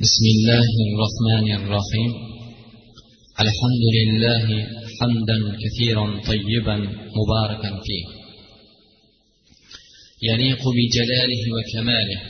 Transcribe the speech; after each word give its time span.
بسم 0.00 0.24
الله 0.36 0.68
الرحمن 0.88 1.52
الرحيم. 1.52 2.12
الحمد 3.40 3.84
لله 3.96 4.66
حمدا 5.00 5.56
كثيرا 5.62 6.20
طيبا 6.26 6.76
مباركا 7.18 7.80
فيه. 7.84 8.04
يليق 10.22 10.62
بجلاله 10.76 11.42
وكماله. 11.54 12.20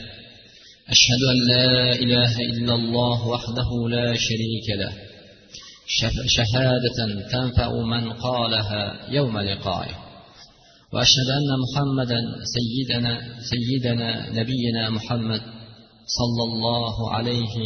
أشهد 0.89 1.21
أن 1.31 1.37
لا 1.47 1.91
إله 1.95 2.39
إلا 2.39 2.75
الله 2.75 3.27
وحده 3.27 3.89
لا 3.89 4.15
شريك 4.15 4.67
له. 4.79 4.93
شهادة 6.27 7.27
تنفع 7.31 7.81
من 7.81 8.13
قالها 8.13 9.11
يوم 9.11 9.39
لقائه. 9.39 9.95
وأشهد 10.93 11.29
أن 11.39 11.49
محمدا 11.63 12.19
سيدنا 12.55 13.39
سيدنا 13.51 14.29
نبينا 14.29 14.89
محمد 14.89 15.54
صلى 16.18 16.42
الله 16.48 16.96
عليه 17.14 17.56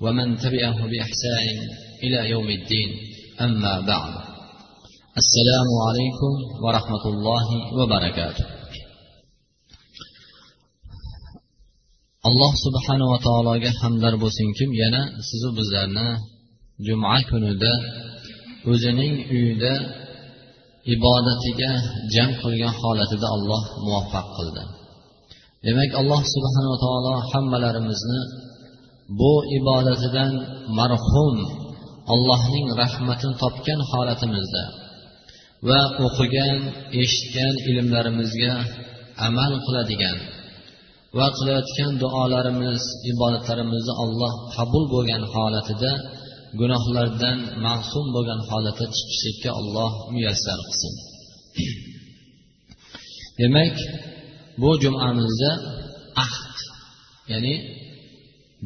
ومن 0.00 0.36
تبعه 0.44 0.78
باحسان 0.90 1.56
الى 2.04 2.30
يوم 2.30 2.48
الدين 2.58 2.90
اما 3.40 3.74
بعد 3.90 4.12
السلام 5.22 5.68
عليكم 5.86 6.32
ورحمه 6.64 7.04
الله 7.12 7.46
وبركاته 7.78 8.46
alloh 12.28 12.52
subhanava 12.64 13.16
taologa 13.26 13.70
hamdlar 13.82 14.14
bo'lsinki 14.24 14.64
yana 14.82 15.02
sizu 15.28 15.48
bizlarni 15.58 16.08
juma 16.86 17.16
kunida 17.30 17.72
o'zining 18.70 19.14
uyida 19.34 19.74
ibodatiga 20.94 21.70
jam 22.14 22.30
qilgan 22.42 22.74
holatida 22.80 23.26
alloh 23.36 23.62
muvaffaq 23.84 24.26
qildi 24.36 24.62
Demak 25.65 25.91
alloh 26.01 26.21
subhanava 26.33 26.77
taolo 26.85 27.13
hammalarimizni 27.31 28.19
bu 29.19 29.33
ibodatidan 29.57 30.31
marhum 30.79 31.35
allohning 32.13 32.67
rahmatini 32.81 33.35
topgan 33.43 33.79
holatimizda 33.91 34.63
va 35.67 35.81
o'qigan 36.05 36.57
eshitgan 37.01 37.53
ilmlarimizga 37.69 38.53
amal 39.27 39.51
qiladigan 39.65 40.17
va 41.17 41.27
qilayotgan 41.37 41.91
duolarimiz 42.03 42.81
ibodatlarimizni 43.11 43.93
alloh 44.03 44.33
qabul 44.55 44.83
bo'lgan 44.93 45.23
holatida 45.33 45.91
gunohlardan 46.59 47.37
ma'sum 47.65 48.05
bo'lgan 48.15 48.41
holatda 48.49 48.85
chiqishlikka 48.95 49.49
alloh 49.59 49.91
muyassar 50.13 50.59
qilsin. 50.67 50.93
Demak 53.39 53.75
bu 54.61 54.69
jumamizda 54.83 55.51
ahd 56.23 56.57
ya'ni 57.31 57.55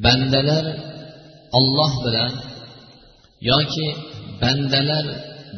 bandalar 0.06 0.66
olloh 1.58 1.94
bilan 2.06 2.34
yoki 3.50 3.88
bandalar 4.42 5.06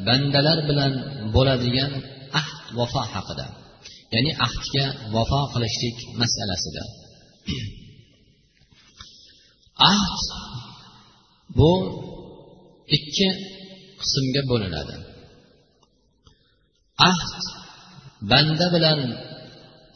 bandalar 0.08 0.58
bilan 0.70 0.94
bo'ladigan 1.36 1.92
ahd 2.40 2.58
vafo 2.78 3.02
haqida 3.14 3.46
ya'ni 4.14 4.32
ahdga 4.48 4.86
vafo 5.16 5.42
qilishlik 5.54 5.98
masalasida 6.22 6.84
ahd 9.94 10.20
bu 11.58 11.72
ikki 12.98 13.28
qismga 14.02 14.42
bo'linadi. 14.52 14.96
Ahd 17.10 17.44
banda 18.32 18.68
bilan 18.76 19.00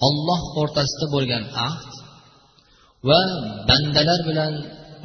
olloh 0.07 0.41
o'rtasida 0.61 1.05
bo'lgan 1.15 1.43
ahd 1.67 1.89
va 3.09 3.21
bandalar 3.69 4.19
bilan 4.29 4.53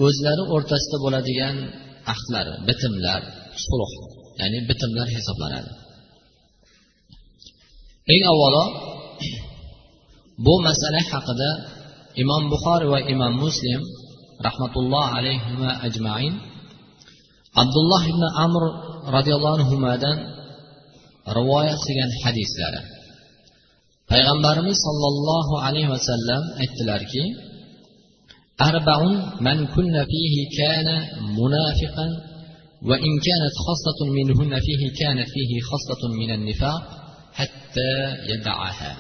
o'zlari 0.05 0.45
o'rtasida 0.55 0.97
bo'ladigan 1.05 1.57
ahdlar 2.13 2.47
bitimlar 2.69 3.21
sulh 3.67 3.93
ya'ni 4.41 4.59
bitimlar 4.71 5.07
hisoblanadi. 5.17 5.71
Eng 8.13 8.23
avvalo 8.33 8.65
bu 10.47 10.55
masala 10.67 11.01
haqida 11.11 11.51
imom 12.23 12.43
buxoriy 12.53 12.89
va 12.95 13.01
imom 13.15 13.35
muslim 13.45 13.81
rahmatulloh 14.47 15.07
alayhima 15.19 15.71
ajmain 15.87 16.35
abdulloh 17.63 18.03
ibn 18.13 18.25
amr 18.47 18.63
roziyallohu 19.17 19.57
anhudan 19.59 20.17
rivoyat 21.39 21.79
qilgan 21.87 22.11
hadislari. 22.23 22.81
payg'ambarimiz 24.14 24.78
sollallohu 24.88 25.54
alayhi 25.66 25.90
vasallam 25.96 26.42
aytdilarki 26.64 27.24
أربع 28.70 29.00
من 29.48 29.58
كن 29.76 29.96
فيه 30.12 30.36
كان 30.60 30.88
منافقا 31.40 32.08
وإن 32.90 33.12
كانت 33.28 33.56
خصلة 33.68 34.00
منهن 34.18 34.54
فيه 34.66 34.82
كانت 35.02 35.28
فيه 35.36 35.52
خصلة 35.72 36.04
من 36.22 36.30
النفاق 36.38 36.82
حتى 37.40 37.92
يدعها 38.32 38.92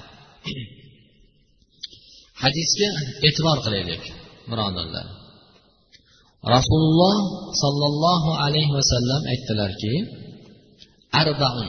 hadisga 2.44 2.89
e'tibor 3.27 3.57
qilaylik 3.66 4.03
birodarlar 4.50 5.07
rasululloh 6.55 7.16
sollallohu 7.61 8.29
alayhi 8.45 8.72
vasallam 8.79 9.22
aytdilarki 9.33 9.94
arbaun 11.22 11.67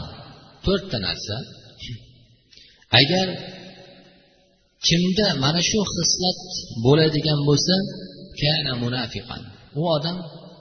to'rtta 0.66 0.98
narsa 1.06 1.36
agar 3.00 3.28
kimda 4.88 5.28
mana 5.44 5.61
shu 5.69 5.79
xislat 5.94 6.39
bo'ladigan 6.85 7.39
bo'lsa 7.50 7.75
kana 8.41 8.72
munafiqan. 8.83 9.41
U 9.79 9.81
odam 9.95 10.17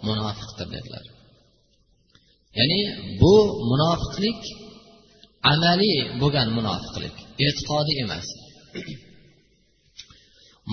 munofiqdir 0.07 0.67
dedilar. 0.75 1.05
Ya'ni 2.59 2.81
bu 3.21 3.35
munofiqlik 3.71 4.41
amaliy 5.53 5.99
bo'lgan 6.21 6.49
munofiqlik 6.59 7.17
e'tiqodi 7.47 7.93
emas. 8.05 8.27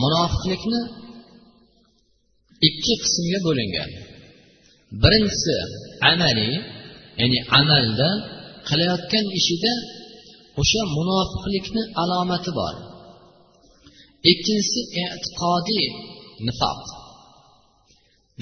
Munofiqlikni 0.02 0.82
ikki 2.68 2.94
qismga 3.04 3.40
bo'lingan. 3.48 3.90
Birinchisi 5.04 5.56
amaliy 6.12 6.56
ya'ni 7.22 7.40
amalda 7.60 8.10
qilayotgan 8.68 9.26
ishida 9.40 9.74
o'sha 10.60 10.82
munofiqlikni 10.98 11.84
alomati 12.02 12.52
bor. 12.60 12.76
Ikkinchisi 14.32 14.82
e'tiqodiy 15.04 15.86
nifoq. 16.48 16.82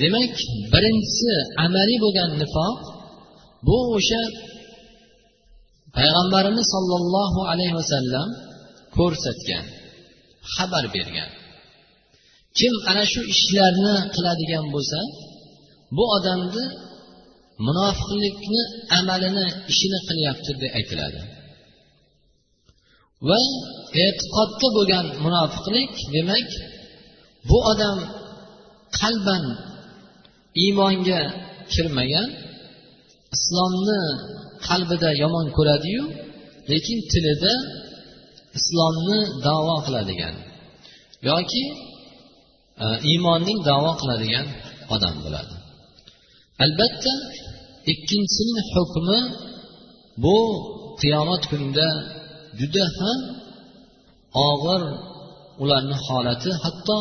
Demak 0.01 0.35
birinchisi 0.73 1.33
amaliy 1.65 1.99
bo'lgan 2.03 2.31
nifoq 2.41 2.79
bu 3.67 3.77
o'sha 3.97 4.21
payg'ambarimiz 5.97 6.65
sollallohu 6.73 7.39
alayhi 7.51 7.75
vasallam 7.79 8.27
ko'rsatgan 8.97 9.65
xabar 10.53 10.85
bergan. 10.95 11.29
Kim 12.57 12.73
ana 12.91 13.03
shu 13.11 13.21
ishlarni 13.33 13.95
qiladigan 14.15 14.65
bo'lsa 14.73 14.99
bu 15.97 16.03
odamni 16.17 16.65
munofiqlikni 17.67 18.61
amalini 18.99 19.45
ishini 19.71 19.99
qilyapti 20.07 20.51
deb 20.61 20.71
aytiladi. 20.79 21.21
Va 23.27 23.39
e'tiqodda 24.03 24.67
bo'lgan 24.77 25.05
munofiqlik 25.25 25.93
demak 26.15 26.49
bu 27.49 27.57
odam 27.71 27.99
qalban 28.99 29.43
iymonga 30.63 31.21
kirmagan 31.73 32.29
islomni 33.35 34.01
qalbida 34.67 35.09
yomon 35.23 35.47
ko'radiyu 35.57 36.03
lekin 36.71 36.99
tilida 37.11 37.53
islomni 38.59 39.19
davo 39.45 39.75
qiladigan 39.85 40.35
yoki 41.29 41.63
e, 42.83 42.85
iymonning 43.09 43.59
davo 43.69 43.91
qiladigan 44.01 44.47
odam 44.95 45.15
bo'ladi. 45.25 45.55
Albatta 46.63 47.13
ikkinchisining 47.91 48.59
hukmi 48.73 49.19
bu 50.23 50.37
qiyomat 51.01 51.43
kunida 51.51 51.87
juda 52.59 52.85
ham 52.99 53.19
og'ir 54.49 54.81
ularni 55.63 55.97
holati 56.05 56.51
hatto 56.63 56.97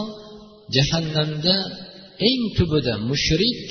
jahannamda 0.77 1.57
eng 2.29 2.43
tubida 2.57 2.95
mushrik 3.11 3.67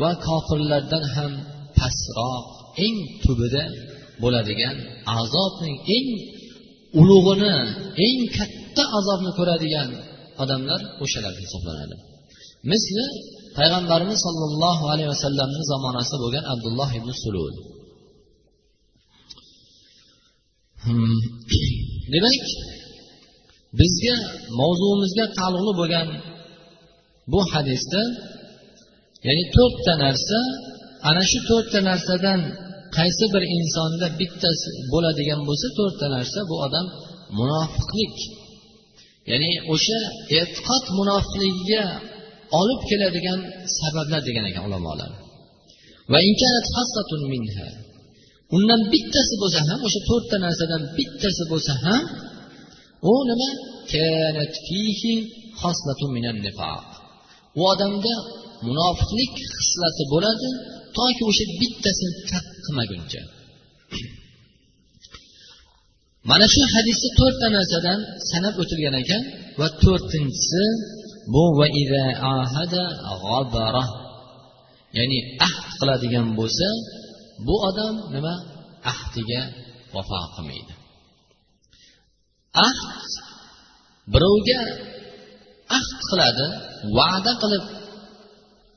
va 0.00 0.10
kofirlardan 0.26 1.04
ham 1.14 1.32
pastroq 1.78 2.46
eng 2.86 2.98
tubida 3.24 3.64
bo'ladigan 4.22 4.76
azobning 5.20 5.76
eng 5.96 6.08
ulug'ini 7.00 7.54
eng 8.06 8.20
katta 8.36 8.82
azobni 8.98 9.30
ko'radigan 9.38 9.88
odamlar 10.42 10.80
o'shalar 11.04 11.34
hisoblanadi. 11.42 11.96
Misli 12.70 13.06
payg'ambarimiz 13.58 14.18
sollallohu 14.26 14.84
alayhi 14.92 15.10
vasallamni 15.14 15.62
zamonasida 15.72 16.16
bo'lgan 16.22 16.44
abdulloh 16.52 16.90
ibn 17.00 17.10
sulul. 17.22 17.54
Hmm. 20.86 21.18
demak 22.12 22.42
bizga 23.80 24.16
mavzuimizga 24.60 25.24
taalluqli 25.38 25.72
bo'lgan 25.80 26.08
bu 27.32 27.40
hadisda 27.52 28.02
ya'ni 29.26 29.44
to'rtta 29.56 29.92
narsa 30.04 30.38
ana 31.08 31.22
shu 31.30 31.38
to'rtta 31.50 31.78
narsadan 31.90 32.40
qaysi 32.96 33.24
bir 33.34 33.42
insonda 33.56 34.06
bittasi 34.20 34.70
bo'ladigan 34.92 35.40
bo'lsa 35.48 35.68
to'rtta 35.78 36.06
narsa 36.16 36.40
bu 36.50 36.56
odam 36.66 36.86
munofiqlik. 37.38 38.16
Ya'ni 39.30 39.50
o'sha 39.74 40.00
e'tiqod 40.38 40.84
munofiqligiga 40.98 41.84
olib 42.60 42.80
keladigan 42.90 43.40
sabablar 43.78 44.20
degan 44.28 44.44
ekan 44.50 44.62
ulamolar. 44.68 45.10
Undan 48.56 48.80
bittasi 48.92 49.34
bo'lsa 49.42 49.60
ham 49.68 49.80
o'sha 49.86 50.00
to'rtta 50.08 50.36
narsadan 50.44 50.82
bittasi 50.96 51.42
bo'lsa 51.52 51.72
ham 51.84 52.02
u 53.12 53.14
nima? 53.28 53.50
U 57.58 57.60
odamda 57.72 58.14
munofiqlik 58.66 59.32
xislati 59.56 60.04
bo'ladi 60.12 60.48
toki 60.96 61.22
o'sha 61.30 61.44
bittasini 61.60 62.12
tark 62.30 62.48
qilmaguncha 62.64 63.22
mana 66.30 66.46
shu 66.54 66.62
hadisda 66.74 67.08
to'rtta 67.18 67.46
narsadan 67.56 67.98
sanab 68.30 68.54
o'tilgan 68.62 68.96
ekan 69.02 69.22
va 69.60 69.68
to'rtinchisi 69.84 70.64
bu 71.34 71.44
va 71.58 71.66
ahada 72.34 72.84
ya'ni 74.98 75.18
ahd 75.46 75.64
qiladigan 75.78 76.26
bo'lsa 76.38 76.68
bu 77.46 77.54
odam 77.68 77.94
nima? 78.14 78.34
Ahdiga 78.92 79.40
vafo 79.94 80.18
qilmaydi. 80.34 80.74
Ahd 82.68 83.10
birovga 84.12 84.60
ahd 85.78 85.98
qiladi 86.10 86.46
va'da 86.98 87.32
qilib 87.42 87.64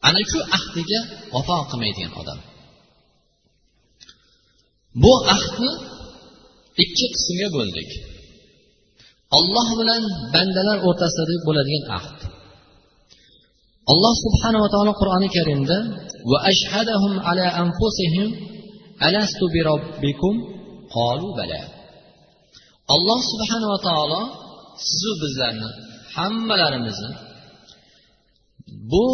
ana 0.08 0.22
shu 0.32 0.40
ahdiga 0.58 1.00
vafo 1.36 1.58
qilmaydigan 1.72 2.14
odam. 2.22 2.40
Bu 5.04 5.14
ahdni 5.36 5.72
ikki 6.84 7.06
qismga 7.16 7.48
bo'ldik 7.58 7.90
olloh 9.38 9.68
bilan 9.80 10.04
bandalar 10.34 10.78
o'rtasida 10.88 11.36
bo'ladigan 11.48 11.84
ahd. 11.98 12.18
Alloh 13.92 14.14
subhanava 14.24 14.68
taolo 14.74 14.94
qur'oni 15.02 15.30
karimda 15.38 15.78
وأشهدهم 16.32 17.14
على 17.28 17.46
أنفسهم 17.64 18.28
ألست 19.08 19.42
بربكم 19.54 20.34
قالوا 20.96 21.32
بلى 21.40 21.62
qalu 21.68 21.68
bala. 21.68 21.78
Alloh 22.96 23.20
subhanava 23.32 23.78
taolo 23.88 24.22
sizu 24.88 25.12
bizlarni 25.22 25.70
hammalarimizni 26.16 27.12
bu 28.92 29.08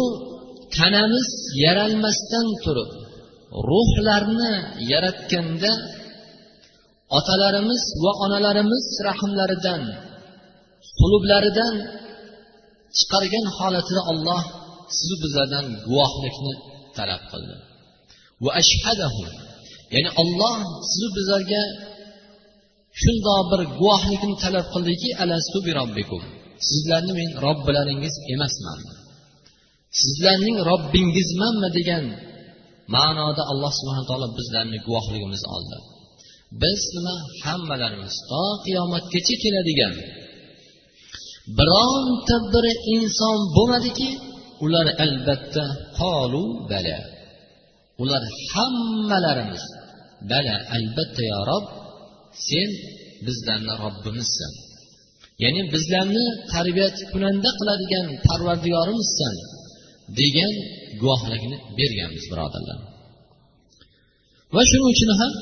tanamiz 0.76 1.28
yaralmasdan 1.64 2.46
turib 2.64 2.90
ruhlarni 3.70 4.52
yaratganda 4.92 5.72
otalarimiz 7.18 7.82
va 8.04 8.12
onalarimiz 8.24 8.86
rahmlaridan 9.08 9.82
qulublaridan 10.98 11.74
chiqargan 12.98 13.46
holatida 13.56 14.02
olloh 14.12 14.42
sizu 14.96 15.14
bizlardan 15.22 15.66
guvohlikni 15.88 16.54
talab 16.98 17.22
qildi. 17.32 17.56
Va 18.44 18.50
ashhadahu 18.60 19.24
ya'ni 19.94 20.10
olloh 20.22 20.56
sizu 20.90 21.08
bizlarga 21.16 21.62
shundoq 23.02 23.40
bir 23.50 23.60
guvohlikni 23.80 24.34
talab 24.44 24.66
qildiki 24.74 25.08
alastu 25.22 25.58
bi 25.66 25.70
robbikum. 25.80 26.22
Sizlarni 26.68 27.12
men 27.18 27.30
robbilaringiz 27.46 28.14
emasman. 28.34 28.80
Sizlarning 30.00 30.56
robbingizmanmi 30.70 31.68
degan 31.78 32.04
ma'noda 32.94 33.42
alloh 33.52 33.72
subhana 33.78 34.04
taolo 34.10 34.28
bizlarni 34.38 34.78
guvohligimizni 34.86 35.48
oldi. 35.56 35.76
Biz 36.62 36.80
nima? 36.94 37.16
Hammalarimiz 37.44 38.14
to 38.30 38.44
qiyomatgacha 38.64 39.34
keladigan. 39.42 39.94
Bironta 41.58 42.36
bir 42.52 42.66
inson 42.94 43.38
bo'lmadiki 43.56 44.08
ular 44.64 44.86
albatta 45.04 45.64
qolu 46.00 46.42
bala. 46.70 46.98
Ular 48.02 48.22
hammalarimiz 48.52 49.64
bala 50.30 50.54
albatta 50.76 51.22
yo 51.32 51.40
rob 51.50 51.64
sen 52.48 52.70
bizlarni 53.26 53.74
robbimizsan. 53.84 54.52
Ya'ni 55.42 55.62
bizlarni 55.74 56.24
tarbiyat 56.52 56.96
kunanda 57.12 57.50
qiladigan 57.58 58.06
parvardigorimizsan 58.26 59.34
degan 60.20 60.54
guvohlikni 61.00 61.56
berganmiz 61.78 62.24
birodarlar. 62.30 62.78
Va 64.54 64.62
shuning 64.70 64.88
uchun 64.94 65.10
ham 65.20 65.32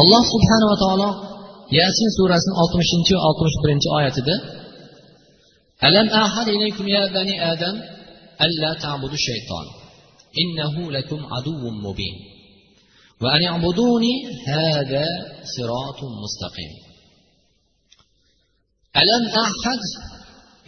alloh 0.00 0.22
subhanava 0.34 0.76
taolo 0.84 1.10
yasin 1.78 2.08
surasini 2.16 2.54
oltmishinchi 2.62 3.14
oltmish 3.28 3.56
birinchi 3.62 3.88
oyatida 3.98 4.34
alam 5.88 6.08
ahad 6.24 6.46
ilaykum 6.56 6.84
ya 6.96 7.04
bani 7.16 7.34
adam 7.52 7.76
alla 8.46 8.70
ta'budu 8.84 9.16
shayton 9.28 9.66
innahu 10.42 10.92
lakum 10.96 11.20
aduwwun 11.38 11.76
mubin 11.86 12.14
va 13.22 13.28
an 13.36 13.42
i'buduni 13.48 14.12
hada 14.48 15.04
siratun 15.52 16.12
mustaqim 16.22 16.72
alam 19.00 19.24
ahad 19.46 19.82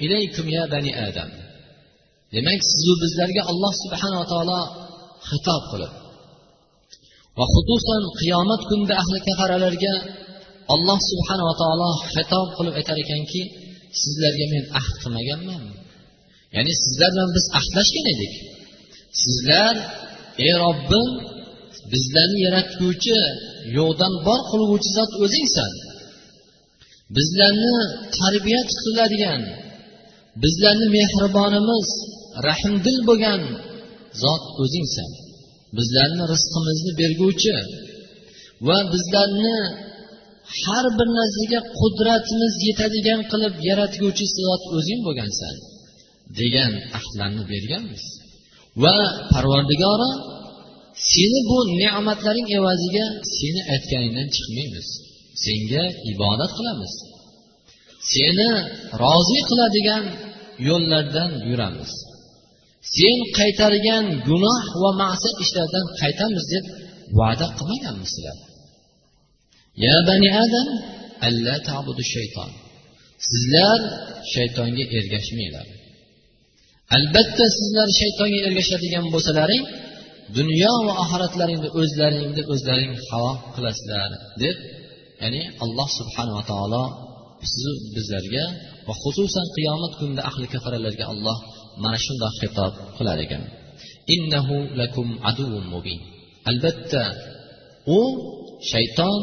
ilaykum 0.05 0.47
ya 0.57 0.65
bani 0.75 0.91
adam 1.09 1.31
demak 2.33 2.61
sizu 2.71 2.93
bizlarga 3.03 3.43
alloh 3.53 3.73
subhanava 3.85 4.25
taolo 4.33 4.61
xitob 5.29 5.63
qilib 5.73 5.93
va 7.39 7.45
xususan 7.55 8.03
qiyomat 8.21 8.61
kunida 8.69 8.95
ahli 9.03 9.19
kafaralarga 9.29 9.95
alloh 10.75 10.99
subhanava 11.11 11.53
taolo 11.63 11.91
xitob 12.15 12.47
qilib 12.57 12.75
aytar 12.81 12.99
ekanki 13.05 13.43
sizlarga 14.01 14.47
men 14.55 14.65
ahd 14.81 14.95
qilmaganman. 15.03 15.63
Ya'ni 16.55 16.73
sizlar 16.83 17.11
bilan 17.15 17.31
biz 17.37 17.47
ahdlashgan 17.59 18.07
edik. 18.15 18.33
Sizlar 19.23 19.75
ey 20.47 20.53
robbim 20.65 21.09
bizlarni 21.93 22.39
yaratguvchi 22.47 23.19
yo'qdan 23.77 24.13
bor 24.27 24.41
qilguvchi 24.51 24.91
zot 24.99 25.13
o'zingsan. 25.25 25.73
Bizlarni 27.17 27.75
tarbiya 28.19 28.63
qiladigan 28.83 29.43
bizlarni 30.43 30.87
mehribonimiz 30.99 31.89
rahmdil 32.49 32.99
bo'lgan 33.09 33.41
zot 34.23 34.45
o'zingsan. 34.63 35.11
Bizlarni 35.79 36.25
rizqimizni 36.33 36.93
berguvchi 37.01 37.55
va 38.67 38.79
bizlarni 38.93 39.57
har 40.61 40.85
bir 40.99 41.09
narsaga 41.19 41.61
qudratimiz 41.81 42.55
yetadigan 42.69 43.21
qilib 43.31 43.55
yaratguvchi 43.69 44.27
zot 44.39 44.63
o'zing 44.77 45.01
bo'lgansan 45.07 45.55
degan 46.41 46.73
ahdlarni 46.99 47.45
berganmiz. 47.53 48.05
Va 48.83 48.99
parvardigoro 49.33 50.11
seni 51.13 51.41
bu 51.49 51.59
ne'matlaring 51.81 52.49
evaziga 52.59 53.07
seni 53.37 53.61
aytganingdan 53.75 54.29
chiqmaymiz. 54.37 54.87
Senga 55.45 55.85
ibodat 56.13 56.51
qilamiz. 56.59 56.93
Seni 58.15 58.51
rozi 59.03 59.39
qiladigan 59.51 60.05
yo'llardan 60.69 61.31
yuramiz. 61.51 61.93
Sen 62.97 63.19
qaytargan 63.39 64.05
gunoh 64.29 64.63
va 64.83 64.91
ma'siyat 65.03 65.37
ishlardan 65.45 65.87
qaytamiz 66.01 66.45
deb 66.55 66.65
va'da 67.19 67.47
qilmaganmisizlar 67.59 68.37
ya 69.85 69.97
bani 70.09 70.29
adam 70.45 70.69
alla 71.27 71.55
tabudu 71.69 72.03
shayton 72.15 72.51
sizlar 73.29 73.81
shaytonga 74.35 74.85
ergashmanglar. 74.99 75.67
Albatta 76.97 77.45
sizlar 77.59 77.89
shaytonga 78.01 78.39
ergashadigan 78.49 79.05
bo'lsalaring 79.15 79.65
dunyo 80.39 80.73
va 80.87 80.93
oxiratlaringni 81.05 81.69
o'zlaringni 81.81 82.43
o'zlaring 82.53 82.93
halok 83.09 83.39
qilasizlar 83.55 84.11
deb 84.43 84.57
ya'ni 85.23 85.43
alloh 85.65 85.89
subhanava 85.99 86.43
taolo 86.51 86.85
bizlarga 87.95 88.45
va 88.87 88.95
xususan 89.03 89.47
qiyomat 89.57 89.93
kunida 89.99 90.23
ahli 90.31 90.47
kafaralarga 90.55 91.05
alloh 91.13 91.39
mana 91.83 91.99
shundoq 92.05 92.33
xitob 92.41 92.73
qilar 92.97 93.19
ekan. 93.25 93.43
Innahu 94.15 94.57
lakum 94.81 95.09
mubin. 95.73 95.99
Albatta 96.51 97.05
u 97.99 98.01
shayton 98.73 99.21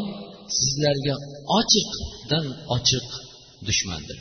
sizlarga 0.58 1.16
ochiqdan 1.60 2.46
ochiq 2.76 3.08
dushmandir. 3.68 4.20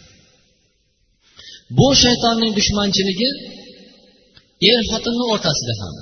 Bu 1.78 1.88
shaytonning 2.02 2.52
dushmanchiligi 2.58 3.30
er 4.70 4.80
xotinni 4.90 5.24
o'rtasida 5.34 5.74
ham 5.82 5.94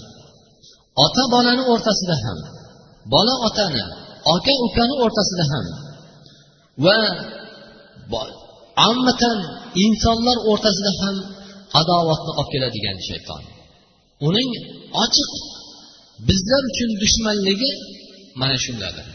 ota 1.05 1.23
bolani 1.35 1.63
o'rtasida 1.73 2.17
ham 2.25 2.39
bola 3.15 3.35
otani 3.47 3.83
aka 4.35 4.53
ukani 4.67 4.95
o'rtasida 5.05 5.45
ham 5.53 5.67
va 6.85 6.99
ammatan 8.89 9.39
insonlar 9.85 10.39
o'rtasida 10.51 10.93
ham 11.01 11.17
adovatni 11.81 12.31
olib 12.41 12.49
keladigan 12.53 12.99
shayton. 13.09 13.43
Uning 14.29 14.51
ochiq 15.05 15.31
bizlar 16.29 16.63
uchun 16.71 16.91
dushmanligi 17.03 17.71
mana 18.41 18.57
shundadir. 18.65 19.07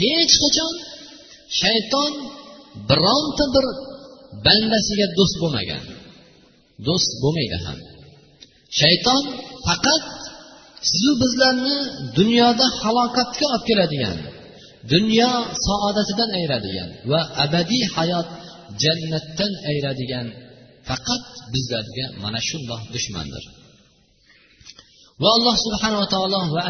Hech 0.00 0.34
qachon 0.42 0.74
shayton 1.60 2.12
bironta 2.88 3.44
bir 3.54 3.66
bandasiga 4.46 5.06
do'st 5.18 5.36
bo'lmagan. 5.42 5.82
Do'st 6.86 7.10
bo'lmaydi 7.22 7.58
ham. 7.64 7.78
Shayton 8.80 9.22
faqat 9.66 10.04
sizu 10.90 11.12
bizlarni 11.22 11.76
dunyoda 12.18 12.66
halokatga 12.82 13.44
olib 13.54 13.64
keladigan 13.68 14.18
dunyo 14.92 15.32
saodatidan 15.66 16.30
ayiradigan 16.38 16.90
va 17.10 17.20
abadiy 17.44 17.84
hayot 17.96 18.28
jannatdan 18.82 19.52
ayiradigan 19.70 20.26
faqat 20.88 21.24
bizlarga 21.54 22.06
mana 22.22 22.40
shundoq 22.48 22.82
dushmandir. 22.94 23.44
Va 25.22 25.28
alloh 25.36 25.56
subhanava 25.66 26.06
taolo 26.14 26.40
va 26.54 26.60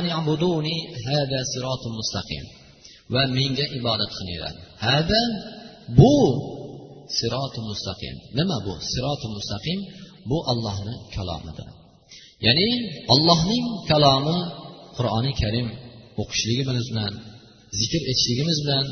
mustaqim. 2.00 2.44
Va 3.14 3.22
menga 3.36 3.66
ibodat 3.78 4.10
qilinglar. 4.18 4.54
Hada 4.86 5.22
bu 5.98 6.14
siroti 7.18 7.60
mustaqim. 7.70 8.14
Nima 8.38 8.56
bu 8.66 8.72
siroti 8.92 9.26
mustaqim? 9.36 9.78
Bu 10.30 10.38
allohni 10.52 10.94
kalomidir. 11.14 11.68
Ya'ni 12.46 12.70
allohning 13.14 13.64
kalomi 13.90 14.38
qur'oni 14.96 15.32
karim 15.42 15.68
o'qishligimiz 16.22 16.86
bilan 16.92 17.12
zikr 17.80 18.00
etishligimiz 18.10 18.58
bilan 18.64 18.86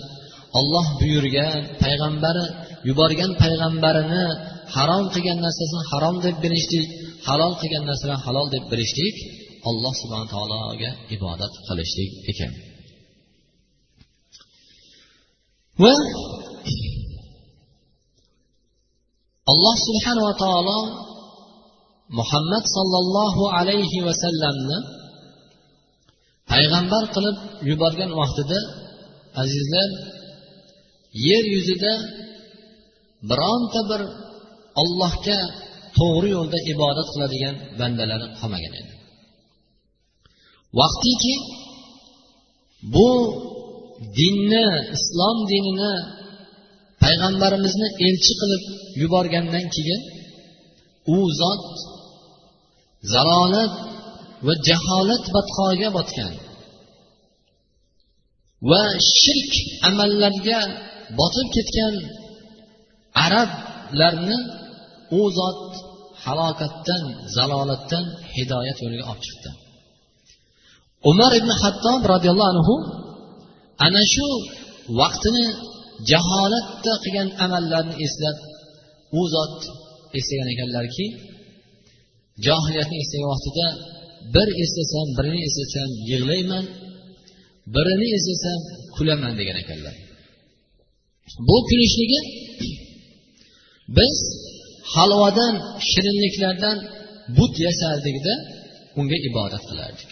olloh 0.59 0.87
buyurgan 1.01 1.59
payg'ambari 1.83 2.45
yuborgan 2.89 3.33
payg'ambarini 3.43 4.25
harom 4.77 5.05
qilgan 5.15 5.39
narsasini 5.47 5.83
harom 5.91 6.17
deb 6.27 6.37
bilishlik 6.45 6.87
halol 7.29 7.53
qilgan 7.61 7.85
narsalarni 7.91 8.25
halol 8.27 8.47
deb 8.55 8.65
bilishlik 8.73 9.17
alloh 9.69 9.95
subhana 10.03 10.27
taologa 10.35 10.91
ibodat 11.17 11.53
qilishlik 11.69 12.11
ekan. 12.33 12.53
Va 15.83 15.95
alloh 19.53 19.77
subhanava 19.87 20.33
taolo 20.43 20.79
muhammad 22.19 22.65
sollallohu 22.77 23.43
alayhi 23.59 23.99
vasallamni 24.09 24.79
payg'ambar 26.51 27.05
qilib 27.15 27.37
yuborgan 27.69 28.11
vaqtida 28.21 28.59
azizlar 29.43 29.91
yer 31.29 31.45
yuzida 31.55 31.93
bironta 33.31 33.81
bir 33.91 34.03
ollohga 34.83 35.39
to'g'ri 35.99 36.29
yo'lda 36.37 36.59
ibodat 36.73 37.09
qiladigan 37.15 37.55
bandalari 37.81 38.27
qolmagan 38.39 38.73
edi. 38.81 38.93
Vaqtiki 40.81 41.35
bu 42.95 43.09
dinni 44.19 44.67
islom 44.97 45.37
dinini 45.51 45.95
payg'ambarimizni 47.03 47.89
elchi 48.07 48.33
qilib 48.41 48.63
yuborgandan 49.01 49.67
keyin 49.75 50.01
u 51.17 51.19
zot 51.41 51.65
zalolat 53.13 53.75
va 54.47 54.55
jaholat 54.69 55.25
batqoga 55.35 55.89
botgan. 55.97 56.33
Va 58.71 58.83
shirk 59.21 59.53
amallarga 59.89 60.61
botib 61.19 61.47
ketgan 61.57 61.95
arablarni 63.25 64.39
u 65.19 65.21
zot 65.39 65.61
halokatdan 66.25 67.03
zalolatdan 67.37 68.05
hidoyat 68.35 68.79
yo'liga 68.85 69.05
olib 69.11 69.23
chiqdi. 69.27 69.51
Umar 71.11 71.33
ibn 71.41 71.51
hattob 71.63 72.01
roziyallohu 72.13 72.53
anhu 72.55 72.75
ana 73.87 74.03
shu 74.15 74.27
vaqtini 75.01 75.45
jaholatda 76.11 76.93
qilgan 77.05 77.29
amallarni 77.45 77.95
eslab 78.07 78.37
u 79.19 79.23
zot 79.35 79.59
eslagan 80.19 80.49
ekanlarki 80.55 81.07
johiliyatni 82.47 82.97
eslagan 83.03 83.31
vaqtida 83.35 83.67
bir 84.35 84.49
eslasam 84.65 85.07
birini 85.17 85.41
eslasam 85.49 85.89
yig'layman 86.11 86.65
birini 87.75 88.09
eslasam 88.19 88.59
kulaman 88.97 89.33
degan 89.41 89.57
ekanlar. 89.63 89.95
Bu 91.49 91.57
kulishligi 91.69 92.21
biz 93.99 94.17
halvadan 94.95 95.55
shirinliklardan 95.91 96.77
but 97.37 97.55
yasardikda 97.67 98.35
unga 99.01 99.19
ibodat 99.29 99.63
qilardik. 99.71 100.11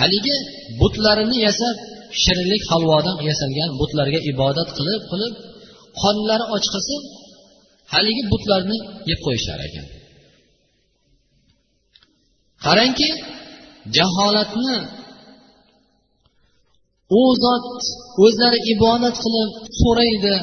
Haligi 0.00 0.36
butlarini 0.80 1.38
yasab 1.46 1.76
shirinlik 2.22 2.62
halvodan 2.70 3.16
yasalgan 3.28 3.70
butlarga 3.80 4.20
ibodat 4.32 4.68
qilib 4.78 5.02
qilib 5.10 5.34
qonlari 6.02 6.44
och 6.54 6.64
haligi 7.92 8.22
butlarni 8.32 8.78
yeb 9.10 9.20
qo'yishar 9.26 9.58
ekan. 9.68 9.86
Qarangki 12.64 13.08
jaholatni 13.96 14.76
u 17.20 17.22
zot 17.44 17.66
o'zlari 18.24 18.58
ibodat 18.74 19.16
qilib 19.24 19.50
so'raydi 19.80 20.36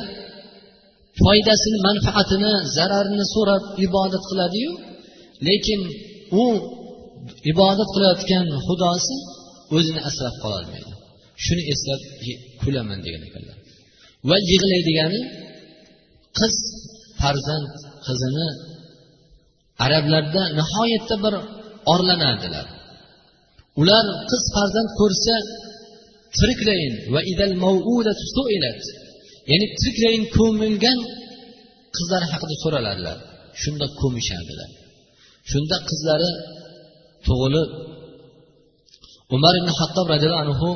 foydasini 1.22 1.80
manfaatini 1.88 2.54
zararini 2.76 3.26
so'rab 3.34 3.64
ibodat 3.88 4.24
qiladiyu 4.30 4.72
lekin 5.48 5.82
u 6.44 6.46
ibodat 7.52 7.90
qilayotgan 7.96 8.46
xudosi 8.66 9.18
o'zini 9.76 10.02
asrab 10.10 10.36
qololmaydi. 10.44 10.92
Shuni 11.46 11.64
eslab 11.74 12.02
kulaman 12.62 13.00
degan 13.06 13.22
ekanlar. 13.30 13.58
Va 14.30 14.38
yig'laydigani 14.52 15.22
qiz 16.40 16.56
farzand 17.22 17.70
qizini 18.06 18.48
arablarda 19.86 20.42
nihoyatda 20.60 21.16
bir 21.24 21.34
orlanardilar. 21.94 22.68
Ular 23.82 24.06
qiz 24.30 24.44
farzand 24.56 24.90
ko'rsa 25.00 25.36
tiriklayin 26.38 26.94
va 27.14 27.22
idal 27.34 27.54
ya'ni 29.52 29.68
tiriklayin 29.80 30.24
ko'milgan 30.38 31.00
qizlar 31.96 32.24
haqida 32.32 32.56
so'raladilar 32.64 33.18
shunda 33.62 33.86
ko'mishardilar. 34.02 34.70
Shunda 35.52 35.78
qizlari 35.90 36.32
tug'ilib 37.28 37.70
umar 39.36 39.54
ibn 39.60 39.70
hattob 39.80 40.06
roziyallohu 40.14 40.44
anhu 40.46 40.70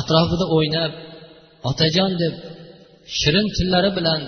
atrofida 0.00 0.46
o'ynab 0.56 0.92
otajon 1.70 2.12
deb 2.22 2.34
shirin 3.20 3.46
tillari 3.56 3.90
bilan 3.98 4.20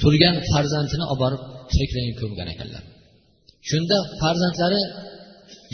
turgan 0.00 0.36
farzandini 0.50 1.04
olib 1.12 1.20
borib 1.22 1.42
tiriklayin 1.70 2.14
ko'mgan 2.20 2.48
ekanlar. 2.54 2.82
Shunda 3.68 3.96
farzandlari 4.20 4.82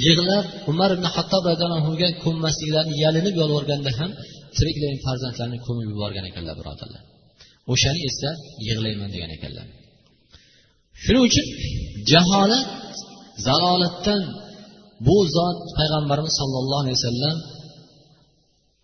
yig'lab 0.07 0.47
umar 0.71 0.91
ibn 0.97 1.07
hattob 1.15 1.43
roziyallohu 1.51 1.81
anhuga 1.83 2.09
ko'mmasliklarini 2.25 2.95
yalinib 3.05 3.35
yolvorganda 3.43 3.91
ham 3.99 4.11
tiriklayin 4.57 4.99
farzandlarini 5.07 5.59
ko'mib 5.67 5.87
yuborgan 5.93 6.25
ekanlar 6.31 6.55
birodarlar. 6.61 7.03
O'shani 7.73 8.01
esa 8.11 8.31
yig'layman 8.69 9.11
degan 9.15 9.31
ekanlar. 9.37 9.67
Shuning 11.03 11.25
uchun 11.29 11.47
jaholat 12.13 12.67
zalolatdan 13.47 14.23
bu 15.07 15.17
zot 15.37 15.59
payg'ambarimiz 15.79 16.35
sollallohu 16.41 16.83
alayhi 16.85 16.99
vasallam 17.01 17.37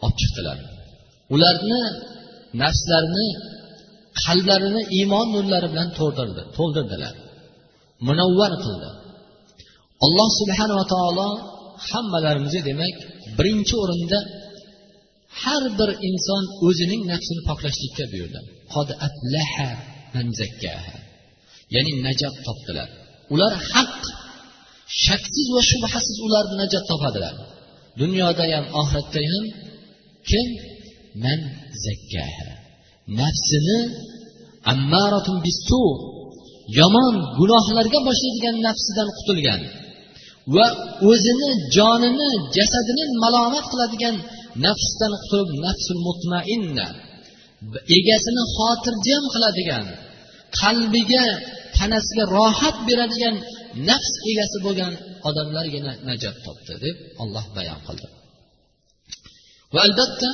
olib 0.05 0.17
chiqdilar. 0.21 0.59
Ularni 1.35 1.83
nafslarini 2.63 3.29
qalblarini 4.25 4.83
iymon 4.99 5.27
nurlari 5.35 5.69
bilan 5.73 5.89
to'ldirdi 5.99 6.43
to'ldirdilar. 6.57 7.15
Munavvar 8.09 8.53
qildi. 8.65 8.91
Alloh 10.05 10.29
subhanava 10.41 10.85
taolo 10.95 11.29
hammalarimizni 11.89 12.61
demak 12.71 12.97
birinchi 13.39 13.75
o'rinda 13.83 14.19
har 15.43 15.65
bir 15.79 15.91
inson 16.09 16.43
o'zining 16.67 17.03
nafsini 17.13 17.43
poklashlikka 17.49 18.05
buyurdi. 18.13 18.41
Ya'ni 21.75 21.93
najot 22.07 22.35
topdilar. 22.47 22.89
Ular 23.35 23.53
haq 23.73 23.95
shaksiz 25.07 25.47
va 25.55 25.63
shubhasiz 25.71 26.17
ular 26.27 26.45
najot 26.61 26.85
topadilar. 26.91 27.35
Dunyoda 28.01 28.45
ham 28.53 28.65
oxiratda 28.81 29.21
ham 29.33 29.45
kim? 30.31 30.49
Man 31.25 31.41
zakkaha 31.85 32.49
nafsini 33.21 33.79
ammaratun 34.73 35.37
bisu 35.47 35.83
yomon 36.79 37.15
gunohlarga 37.39 37.99
boshlaydigan 38.09 38.57
nafsidan 38.67 39.09
qutulgan 39.17 39.61
va 40.55 40.67
o'zini 41.11 41.51
jonini 41.77 42.31
jasadini 42.57 43.05
malomat 43.23 43.65
qiladigan 43.73 44.17
nafsdan 44.67 45.13
qutulib 45.23 45.51
nafsul 45.67 45.99
mutmainna 46.09 46.87
egasini 47.99 48.43
xotirjam 48.57 49.25
qiladigan 49.35 49.85
qalbiga 50.61 51.25
tanasiga 51.77 52.25
rohat 52.37 52.77
beradigan 52.89 53.35
nafs 53.89 54.13
egasi 54.31 54.59
bo'lgan 54.67 54.93
odamlargina 55.29 55.93
najot 56.09 56.37
topdi 56.47 56.75
deb 56.85 56.97
olloh 57.23 57.45
bayon 57.57 57.81
qildi. 57.87 58.07
Va 59.75 59.81
albatta 59.87 60.29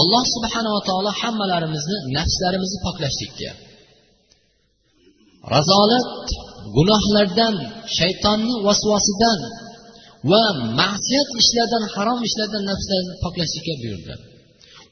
alloh 0.00 0.24
subhanava 0.34 0.80
taolo 0.88 1.10
hammalarimizni 1.20 1.96
nafslarimizni 2.16 2.78
poklashlikka 2.86 3.50
razolat 5.54 6.26
gunohlardan 6.76 7.54
shaytonni 7.98 8.54
vasvasidan 8.66 9.40
va 10.30 10.44
ma'siyat 10.80 11.28
ishlardan 11.42 11.84
harom 11.94 12.20
ishlardan 12.28 12.64
nafslarni 12.70 13.14
poklashlikka 13.24 13.74
buyurdi. 13.82 14.14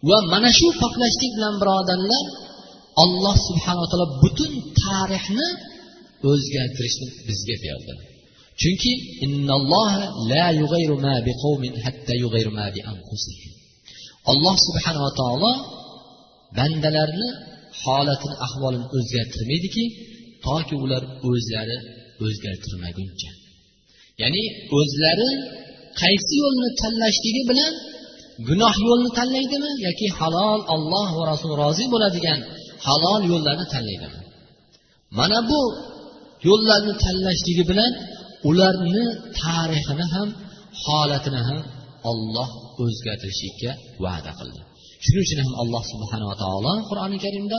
Va 0.09 0.19
mana 0.33 0.51
shu 0.59 0.69
poklashlik 0.83 1.33
bilan 1.37 1.55
birodarlar 1.61 2.25
alloh 3.05 3.37
subhanava 3.49 3.87
taolo 3.91 4.07
butun 4.23 4.53
tarixni 4.83 5.49
o'zgartirishni 6.31 7.07
bizga 7.29 7.57
berdi. 7.65 7.93
Chunki 8.61 8.93
alloh 14.31 14.57
subhanava 14.67 15.11
taolo 15.21 15.53
bandalarni 16.59 17.29
holatini 17.83 18.37
ahvolini 18.47 18.87
o'zgartirmaydiki 18.97 19.85
toki 20.47 20.75
ular 20.85 21.03
o'zlari 21.29 21.77
o'zgartirmaguncha. 22.25 23.31
Ya'ni 24.23 24.43
o'zlari 24.79 25.29
qaysi 26.03 26.35
yo'lni 26.43 26.69
tanlashligi 26.83 27.43
bilan 27.51 27.73
gunoh 28.49 28.75
yo'lni 28.89 29.11
tanlaydimi 29.19 29.71
yoki 29.87 30.07
halol 30.19 30.61
olloh 30.75 31.09
va 31.19 31.25
rasul 31.33 31.51
rozi 31.63 31.85
bo'ladigan 31.95 32.41
halol 32.87 33.21
yo'llarni 33.33 33.67
tanlaydimi? 33.75 34.21
Mana 35.19 35.39
bu 35.51 35.61
yo'llarni 36.49 36.93
tanlashligi 37.05 37.65
bilan 37.71 37.93
ularni 38.51 39.05
tarixini 39.43 40.07
ham 40.15 40.29
holatini 40.85 41.41
ham 41.49 41.61
olloh 42.11 42.51
o'zgartirishlikka 42.85 43.71
va'da 44.05 44.33
qildi. 44.41 44.61
Shuning 45.05 45.25
uchun 45.27 45.39
ham 45.45 45.55
alloh 45.63 45.83
subhanava 45.93 46.35
taolo 46.43 46.73
qur'oni 46.89 47.19
karimda 47.25 47.59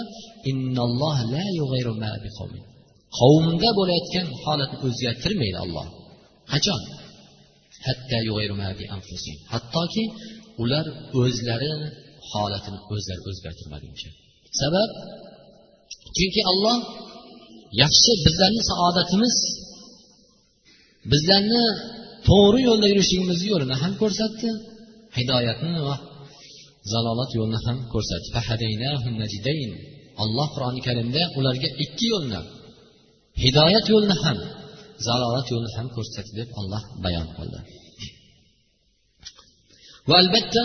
qavmda 3.20 3.70
bo'layotgan 3.80 4.28
holatni 4.44 4.78
o'zgartirmaydi 4.88 5.58
olloh 5.66 5.88
qachon? 6.52 6.82
Hattoki 9.54 10.04
ular 10.64 10.86
o'zlari 11.22 11.72
holatini 12.32 12.80
o'zlari 12.94 13.22
o'zgartirmaguncha. 13.30 14.10
Sabab? 14.62 14.90
Chunki 16.18 16.42
alloh 16.52 16.78
yaxshi 17.82 18.12
bizlarni 18.26 18.62
saodatimiz 18.72 19.36
bizlarni 21.12 21.64
to'g'ri 22.28 22.60
yo'lda 22.70 22.88
yurishligimizni 22.92 23.48
yo'lini 23.54 23.76
ham 23.82 23.94
ko'rsatdi 24.02 24.50
hidoyatni 25.18 25.80
va 25.88 25.96
zalolat 26.94 27.32
yo'lini 27.38 27.60
ham 27.66 27.78
ko'rsatdi. 27.94 28.30
Alloh 30.24 30.48
qur'oni 30.56 30.82
karimda 30.88 31.24
ularga 31.40 31.70
ikki 31.84 32.06
yo'lni 32.14 32.42
hidoyat 33.44 33.86
yo'lini 33.94 34.16
ham 34.24 34.38
zalolat 35.08 35.48
yo'lini 35.54 35.72
ham 35.78 35.88
ko'rsatdi 35.96 36.32
deb 36.40 36.50
olloh 36.60 36.84
bayon 37.04 37.28
qildi. 37.38 37.60
Va 40.10 40.16
albatta 40.24 40.64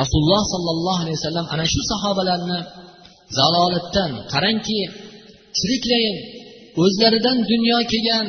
rasululloh 0.00 0.42
sollallohu 0.54 1.00
alayhi 1.04 1.18
vasallam 1.20 1.46
ana 1.54 1.64
shu 1.72 1.80
sahobalarni 1.92 2.60
zalolatdan 3.38 4.10
qarangki 4.32 4.78
tiriklayin 5.60 6.16
o'zlaridan 6.82 7.38
dunyo 7.50 7.78
kelgan 7.92 8.26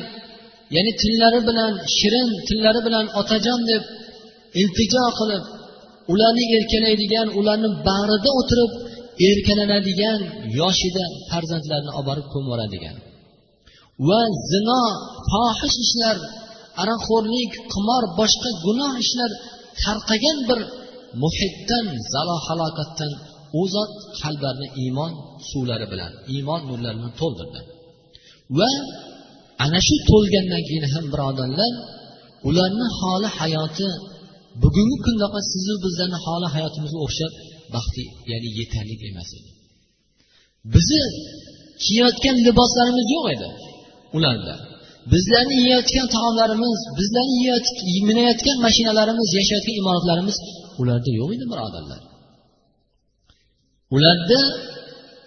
ya'ni 0.75 0.91
tillari 1.01 1.39
bilan 1.49 1.73
shirin 1.97 2.29
tillari 2.47 2.81
bilan 2.87 3.05
otajon 3.19 3.59
deb 3.71 3.83
iltijo 4.61 5.05
qilib 5.19 5.43
ularni 6.13 6.45
erkalaydigan 6.57 7.27
ularni 7.39 7.69
bag'rida 7.87 8.31
o'tirib 8.39 8.71
erkalanadigan 9.29 10.19
yoshida 10.59 11.05
farzandlarini 11.29 11.91
olib 11.99 12.07
borib 12.09 12.27
ko'mib 12.33 12.51
va 14.07 14.21
zino 14.51 14.81
fohish 15.31 15.77
ishlar 15.85 16.17
aroqxo'rlik 16.81 17.51
qimor 17.73 18.03
boshqa 18.19 18.49
gunoh 18.65 18.93
ishlar 19.03 19.31
tarqagan 19.83 20.37
bir 20.49 20.59
muhitdan 21.23 21.85
zalo 22.13 22.35
halokatdan 22.47 23.11
u 23.59 23.61
zot 23.73 23.91
qalblarni 24.21 24.67
iymon 24.83 25.11
suvlari 25.49 25.87
bilan 25.93 26.11
iymon 26.35 26.61
nurlari 26.69 26.97
bilan 26.99 27.13
to'ldirdi. 27.21 27.59
Va 28.57 28.69
ana 29.65 29.79
shu 29.87 29.95
to'lgandan 30.09 30.61
keyin 30.67 30.85
ham 30.93 31.05
birodarlar 31.13 31.71
ularni 32.49 32.87
holi 32.99 33.29
hayoti 33.39 33.87
bugungi 34.63 34.97
kundaqa 35.05 35.39
sizu 35.51 35.73
bizlarni 35.85 36.17
holi 36.25 36.47
hayotimizga 36.55 36.99
o'xshab 37.07 37.33
baxtli 37.73 38.05
ya'ni 38.31 38.49
yetarli 38.59 38.95
emas 39.11 39.29
edi. 39.37 39.49
Bizni 40.73 41.03
kiyayotgan 41.83 42.35
liboslarimiz 42.47 43.07
yo'q 43.15 43.25
edi 43.35 43.49
ularda. 44.17 44.55
Bizlarni 45.13 45.55
yeyayotgan 45.61 46.07
taomlarimiz 46.15 46.79
bizlarni 46.99 47.35
minayotgan 48.09 48.57
mashinalarimiz 48.65 49.29
yashayotgan 49.39 49.75
imoratlarimiz 49.81 50.37
ularda 50.81 51.11
yo'q 51.19 51.29
edi 51.35 51.45
birodarlar. 51.53 52.01
Ularda 53.95 54.41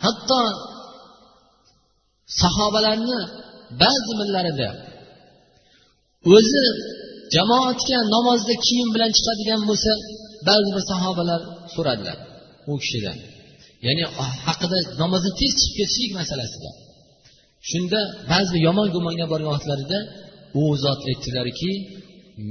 hatto 0.04 0.40
sahobalarni 2.42 3.20
ba'zi 3.82 4.12
millarida 4.20 4.68
o'zi 6.36 6.64
jamoatga 7.34 7.98
namozda 8.14 8.54
kiyim 8.66 8.88
bilan 8.94 9.10
chiqadigan 9.16 9.60
bo'lsa 9.68 9.92
ba'zi 10.48 10.68
bir 10.76 10.84
sahobalar 10.92 11.40
so'radilar 11.74 12.18
u 12.70 12.72
kishidan 12.82 13.18
ya'ni 13.86 14.04
ah, 14.22 14.32
haqida 14.46 14.78
namozdan 15.02 15.32
tez 15.40 15.52
chiqib 15.60 15.74
ketishlik 15.78 16.12
masalasida 16.20 16.70
shunda 17.70 18.00
ba'zi 18.32 18.56
yomon 18.66 18.88
gumonga 18.94 19.26
borgan 19.32 19.50
vaqtlarida 19.56 19.98
u 20.60 20.62
zot 20.84 21.00
aytdilarki 21.10 21.72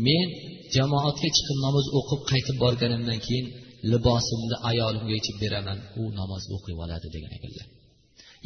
men 0.05 0.27
jamoatga 0.75 1.29
chiqib 1.35 1.57
namoz 1.65 1.85
o'qib 1.99 2.21
qaytib 2.31 2.55
borganimdan 2.63 3.19
keyin 3.25 3.47
libosimni 3.91 4.55
ayolimga 4.69 5.13
yechib 5.17 5.35
beraman 5.43 5.77
u 6.01 6.03
namoz 6.19 6.43
o'qib 6.55 6.77
oladi 6.83 7.07
degan 7.15 7.31
ekanlar. 7.37 7.67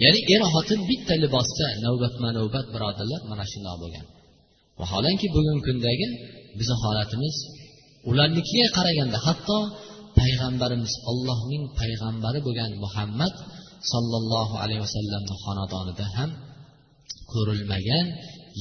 Ya'ni 0.04 0.20
er 0.34 0.42
xotin 0.54 0.80
bitta 0.90 1.14
libosda 1.24 1.68
navbatma 1.86 2.30
navbat 2.38 2.66
birodarlar 2.74 3.22
mana 3.32 3.46
shundoq 3.52 3.78
bo'lgan. 3.84 4.06
Vaholanki 4.80 5.28
bugungi 5.36 5.64
kundagi 5.68 6.08
bizni 6.60 6.76
holatimiz 6.84 7.36
ularnikiga 8.10 8.68
qaraganda 8.78 9.18
hatto 9.28 9.58
payg'ambarimiz 10.20 10.94
allohning 11.12 11.64
payg'ambari 11.80 12.40
bo'lgan 12.48 12.72
muhammad 12.84 13.34
sollallohu 13.92 14.56
alayhi 14.64 14.82
vasallamni 14.86 15.34
xonadonida 15.44 16.06
ham 16.16 16.30
ko'rilmagan 17.34 18.06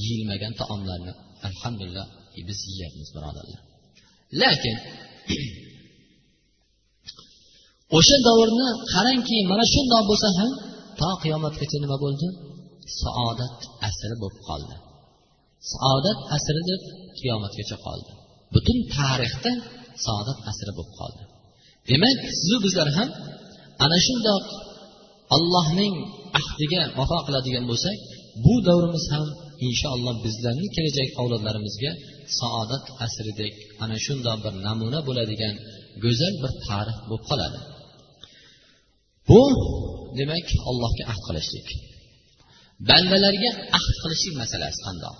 yeyilmagan 0.03 0.53
taomlarni 0.61 1.11
alhamdulillah 1.47 2.07
biz 2.47 2.59
yeyapmiz 2.69 3.09
birodarlar. 3.15 3.59
Lekin 4.41 4.75
o'sha 7.97 8.17
davrni 8.27 8.67
qarangki 8.93 9.37
mana 9.51 9.65
shundoq 9.73 10.03
bo'lsa 10.09 10.29
ham 10.37 10.51
to 10.99 11.09
qiyomatgacha 11.23 11.77
nima 11.83 11.97
bo'ldi? 12.05 12.27
Saodat 13.01 13.57
asri 13.87 14.15
bo'lib 14.21 14.39
qoldi. 14.47 14.75
Saodat 15.73 16.19
asri 16.35 16.61
deb 16.69 16.81
qiyomatgacha 17.19 17.77
qoldi. 17.85 18.11
Butun 18.53 18.77
tarixda 18.95 19.51
saodat 20.05 20.39
asri 20.51 20.71
bo'lib 20.77 20.93
qoldi. 20.99 21.23
Demak 21.89 22.19
sizu 22.39 22.57
bizlar 22.65 22.89
ham 22.97 23.09
ana 23.85 23.97
shundoq 24.07 24.45
allohning 25.35 25.95
ahdiga 26.39 26.81
vafo 26.99 27.17
qiladigan 27.27 27.65
bo'lsak 27.71 27.97
bu 28.45 28.53
davrimiz 28.67 29.05
ham 29.13 29.27
inshaalloh 29.67 30.15
bizlarning 30.25 30.69
kelajak 30.75 31.09
avlodlarimizga 31.21 31.91
saodat 32.39 32.85
asridek 33.05 33.53
ana 33.83 33.97
shundoq 34.05 34.37
bir 34.45 34.53
namuna 34.67 34.99
bo'ladigan 35.07 35.55
go'zal 36.03 36.33
bir 36.43 36.51
tarix 36.67 36.97
bo'lib 37.09 37.25
qoladi. 37.31 37.59
Bu 39.29 39.41
demak 40.19 40.47
allohga 40.69 41.03
ahd 41.11 41.21
qilishlik. 41.27 41.67
Bandalarga 42.89 43.51
ahd 43.77 43.95
qilishlik 44.01 44.35
masalasi 44.41 44.79
qandoq? 44.87 45.15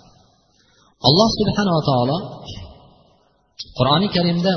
Alloh 1.06 1.30
subhanava 1.40 1.80
taolo 1.90 2.18
qur'oni 3.78 4.08
karimda 4.16 4.52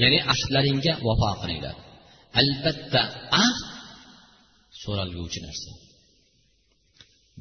ya'ni 0.00 0.18
ahdlaringga 0.32 0.92
vafo 1.06 1.30
qilinglar. 1.42 1.76
Albatta 2.40 3.02
ahd 3.44 3.58
so'ralguvchi 4.82 5.40
narsa. 5.46 5.70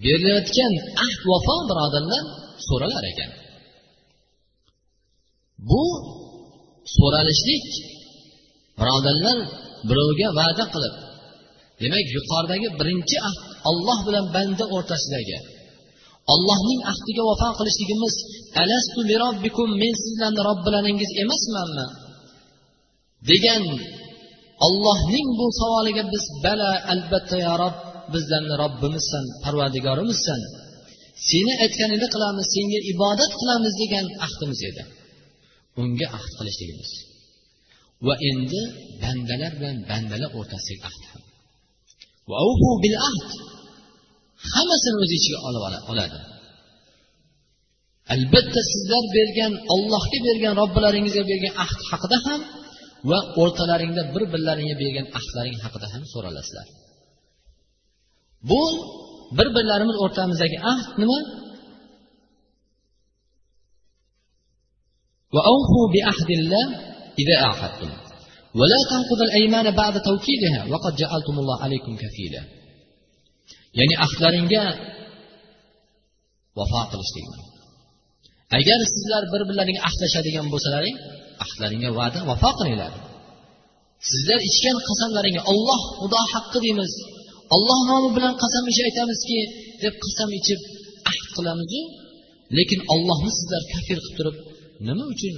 Berilayotgan 0.03 0.73
ahd 1.05 1.21
vafo 1.31 1.55
birodarlar 1.69 2.23
so'ralar 2.67 3.03
ekan. 3.11 3.31
Bu 5.69 5.83
so'ralishlik 6.95 7.65
birodarlar 8.79 9.37
birovga 9.89 10.27
va'da 10.39 10.65
qilib 10.73 10.95
demak 11.81 12.05
yuqoridagi 12.17 12.67
birinchi 12.79 13.17
ahd 13.29 13.41
olloh 13.69 13.99
bilan 14.07 14.25
banda 14.35 14.65
o'rtasidagi 14.75 15.37
ollohning 16.33 16.81
ahdiga 16.91 17.23
vafo 17.29 17.49
qilishligimiz 17.59 18.15
alastu 18.61 18.99
robbikum 19.23 19.69
men 19.81 19.93
sizlarni 20.03 20.41
robbilaringiz 20.49 21.11
emasmanmi? 21.23 21.87
degan 23.29 23.63
ollohning 24.67 25.27
bu 25.39 25.45
savoliga 25.59 26.03
biz 26.13 26.23
bala 26.45 26.71
albatta 26.93 27.37
yo 27.45 27.53
rob 27.63 27.75
bizlarni 28.13 28.55
robbimizsan 28.63 29.25
parvardigorimizsan. 29.43 30.41
Seni 31.29 31.53
aytganingni 31.63 32.07
qilamiz 32.15 32.47
senga 32.55 32.79
ibodat 32.93 33.31
qilamiz 33.41 33.73
degan 33.81 34.05
ahdimiz 34.25 34.59
edi. 34.69 34.83
Unga 35.81 36.07
ahd 36.17 36.31
qilishligimiz. 36.39 36.91
Va 38.05 38.15
endi 38.29 38.61
bandalar 39.03 39.51
bilan 39.59 39.77
bandalar 39.91 40.29
o'rtasidagi 40.39 40.83
ahd 40.89 41.03
bil 42.83 42.97
ahd. 43.09 43.29
Hammasini 44.53 44.97
o'z 45.03 45.11
ichiga 45.17 45.39
olib 45.47 45.63
oladi. 45.91 46.19
Albatta 48.15 48.61
sizlar 48.71 49.03
bergan 49.17 49.53
ollohga 49.75 50.19
bergan 50.27 50.53
robbilaringizga 50.61 51.23
bergan 51.31 51.53
ahd 51.63 51.79
haqida 51.89 52.17
ham 52.25 52.41
va 53.09 53.19
o'rtalaringda 53.41 54.01
bir 54.13 54.23
birlaringga 54.33 54.75
bergan 54.83 55.07
ahdlaring 55.19 55.57
haqida 55.65 55.87
ham 55.93 56.03
so'ralasizlar. 56.13 56.67
Bu 58.49 58.61
bir 59.37 59.47
birlarimiz 59.57 59.97
o'rtamizdagi 60.03 60.57
ahd 60.71 60.89
nima? 61.01 61.19
وأوفوا 65.34 65.86
بعهد 65.94 66.30
الله 66.38 66.66
إذا 67.22 67.36
أعهدتم 67.46 67.90
ولا 68.58 68.80
تنقضوا 68.90 69.26
الأيمان 69.28 69.66
بعد 69.70 69.94
توكيدها 70.08 70.60
وقد 70.72 70.92
جعلتم 70.96 71.38
الله 71.38 71.56
عليكم 71.64 71.96
كفيلا 71.96 72.42
ya'ni 73.78 73.94
ahdlaringga 74.06 74.64
vafo 76.58 76.80
qilishlik 76.92 77.26
agar 78.58 78.80
sizlar 78.94 79.22
bir 79.32 79.42
birlaringga 79.48 79.82
ahdlashadigan 79.88 80.46
bo'lsalaring 80.52 80.96
ahdlaringga 81.44 81.90
va'da 81.98 82.20
vafo 82.30 82.50
qilinglar 82.58 82.92
sizlar 84.10 84.40
ichgan 84.50 84.76
qasamlaringga 84.88 85.42
olloh 85.52 85.80
xudo 86.00 86.20
haqqi 86.32 86.58
deymiz 86.64 86.92
olloh 87.56 87.78
nomi 87.90 88.08
bilan 88.16 88.34
qasam 88.42 88.64
ichib 88.70 88.84
aytamizki 88.90 89.38
deb 89.82 89.94
qasam 90.04 90.28
ichib 90.40 90.60
ahd 91.10 91.26
qilamizu 91.36 91.80
lekin 92.58 92.80
ollohni 92.94 93.30
sizlar 93.38 93.62
kafir 93.72 93.98
qilib 94.04 94.14
turib 94.18 94.36
nima 94.88 95.04
uchun 95.14 95.34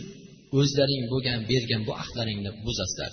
o'zlaring 0.58 1.02
bo'lgan 1.12 1.38
bergan 1.50 1.80
bu 1.88 1.92
ahdlaringni 2.02 2.50
buzasizlar 2.66 3.12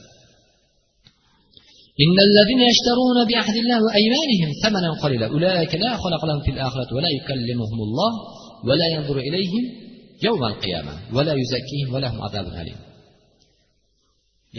إن 2.05 2.17
الذين 2.29 2.61
يشترون 2.71 3.17
بعهد 3.31 3.55
الله 3.63 3.77
وأيمانهم 3.85 4.49
ثمنا 4.63 4.89
قليلا 5.03 5.27
أولئك 5.35 5.71
لا 5.85 5.91
خلق 6.03 6.21
لهم 6.29 6.41
في 6.45 6.51
الآخرة 6.55 6.89
ولا 6.97 7.09
يكلمهم 7.17 7.79
الله 7.87 8.11
ولا 8.67 8.87
ينظر 8.95 9.17
إليهم 9.27 9.63
يوم 10.27 10.41
القيامة 10.51 10.93
ولا 11.15 11.33
يزكيهم 11.41 11.89
ولهم 11.95 12.17
عذاب 12.25 12.45
أليم 12.61 12.79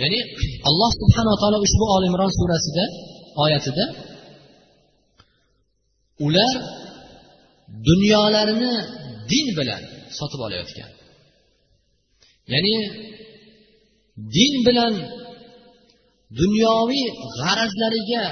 ya'ni 0.00 0.20
alloh 0.68 0.90
subhanava 1.00 1.36
taolo 1.42 1.58
ushbu 1.66 1.84
oli 1.96 2.06
imron 2.10 2.30
surasida 2.38 2.84
oyatida 3.44 3.84
ular 6.26 6.54
dunyolarini 7.88 8.72
din 9.30 9.46
bilan 9.58 9.82
sotib 10.18 10.40
olayotgan 10.46 10.90
Ya'ni 12.51 12.75
din 14.35 14.53
bilan 14.67 14.93
dunyoviy 16.41 17.07
g'arazlariga 17.37 18.23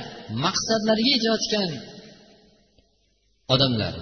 maqsadlariga 0.43 1.11
yetayotgan 1.15 1.69
odamlar 3.53 3.95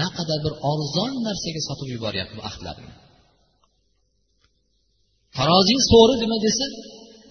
naqadar 0.00 0.38
bir 0.44 0.54
arzon 0.72 1.12
narsaga 1.26 1.60
sotib 1.68 1.88
yuboryapti 1.94 2.34
bu 2.38 2.42
ahdlarni 2.50 2.92
tarozingiz 5.36 5.84
so'ri 5.92 6.14
nima 6.22 6.38
desa 6.46 6.66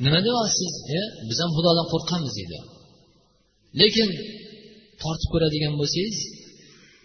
nima 0.06 0.20
deyapsiz? 0.28 0.74
E 0.98 1.00
biz 1.28 1.38
ham 1.44 1.52
xudodan 1.58 1.88
qo'rqamiz 1.94 2.34
deydi. 2.40 2.58
Lekin 3.80 4.10
tortib 5.02 5.30
ko'radigan 5.34 5.74
bo'lsangiz 5.80 6.18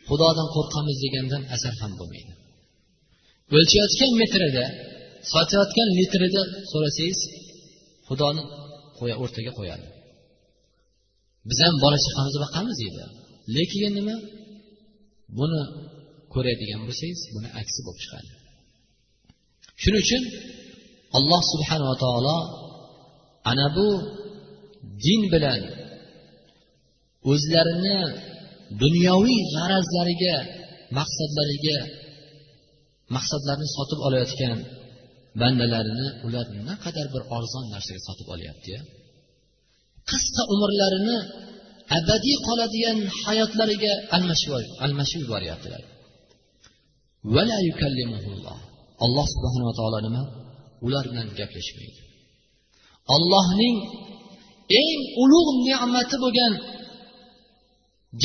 xudodan 0.08 0.48
qo'rqamiz 0.56 0.96
degandan 1.04 1.42
asar 1.54 1.74
ham 1.82 1.92
bo'lmaydi. 2.00 2.32
O'lchayotgan 3.54 4.12
metrida 4.22 4.64
sotayotgan 5.32 5.88
litrida 5.98 6.42
so'rasangiz 6.72 7.20
xudoni 8.08 8.42
qo'ya 8.98 9.14
o'rtaga 9.22 9.52
qo'yadi. 9.58 9.86
Biz 11.48 11.58
ham 11.64 11.74
bola 11.84 11.98
chaqamizni 12.06 12.38
boqamiz 12.44 12.76
deydi. 12.82 13.04
Lekin 13.56 13.92
nima? 13.98 14.16
Buni 15.38 15.62
ko'radigan 16.34 16.80
bo'lsangiz 16.86 17.20
buni 17.34 17.48
aksi 17.60 17.80
bo'lib 17.86 18.00
chiqadi. 18.04 18.30
Shuning 19.82 20.02
uchun 20.06 20.22
alloh 21.18 21.42
subhanava 21.52 21.94
taolo 22.04 22.38
ana 23.50 23.66
bu 23.76 23.88
din 25.04 25.22
bilan 25.32 25.62
o'zlarini 27.30 27.98
dunyoviy 28.82 29.40
g'arazlariga 29.54 30.36
maqsadlariga 30.98 31.78
maqsadlarini 33.16 33.68
sotib 33.76 34.00
olayotgan 34.06 34.58
bandalarini 35.40 36.06
ular 36.26 36.46
naqadar 36.68 37.06
bir 37.14 37.22
arzon 37.36 37.64
narsaga 37.74 38.00
sotib 38.08 38.28
olyapti 38.34 38.74
qisqa 40.10 40.42
umrlarini 40.54 41.16
abadiy 41.98 42.36
qoladigan 42.48 42.98
hayotlariga 43.22 43.92
almashib 44.86 45.20
yuboryaptilar. 45.24 45.82
Alloh 49.04 49.26
subhanava 49.34 49.72
taolo 49.78 49.98
nima? 50.06 50.22
Ular 50.86 51.04
bilan 51.10 51.28
gaplashmaydi. 51.38 52.00
Ollohning 53.14 53.76
eng 54.80 55.00
ulug' 55.22 55.50
ne'mati 55.68 56.16
bo'lgan 56.24 56.52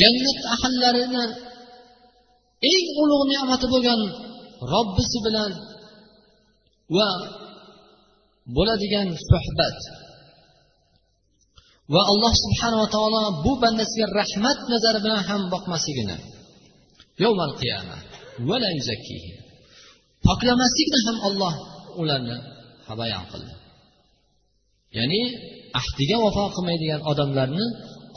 jannat 0.00 0.38
ahllarini 0.54 1.24
eng 2.72 2.86
ulug' 3.02 3.24
ne'mati 3.32 3.66
bo'lgan 3.74 4.00
robbisi 4.72 5.18
bilan 5.26 5.50
va 6.96 7.08
bo'ladigan 8.56 9.08
suhbat. 9.28 9.78
Va 11.94 12.02
alloh 12.12 12.32
subhanava 12.44 12.86
taolo 12.94 13.22
bu 13.44 13.52
bandasiga 13.62 14.06
rahmat 14.20 14.58
nazari 14.72 14.98
bilan 15.04 15.20
ham 15.28 15.42
boqmasligini. 15.54 16.16
Poklamaslikni 20.26 21.00
ham 21.06 21.16
olloh 21.28 21.54
ularni 22.00 22.36
bayon 23.00 23.24
qildi. 23.32 23.54
Ya'ni 24.96 25.20
ahdiga 25.80 26.16
vafo 26.24 26.44
qilmaydigan 26.56 27.00
odamlarni 27.10 27.66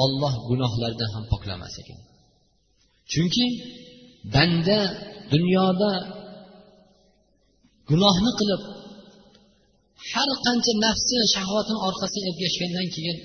olloh 0.04 0.34
gunohlaridan 0.50 1.10
ham 1.16 1.24
poklamas 1.32 1.76
ekan 1.82 2.00
chunki 3.12 3.46
banda 4.34 4.80
dunyoda 5.34 5.92
gunohni 7.92 8.32
qilib 8.40 8.62
har 10.12 10.30
qancha 10.46 10.74
nafsi 10.86 11.16
shahvatini 11.36 11.80
orqasiga 11.90 12.28
ergashgandan 12.32 12.88
keyin 12.96 13.18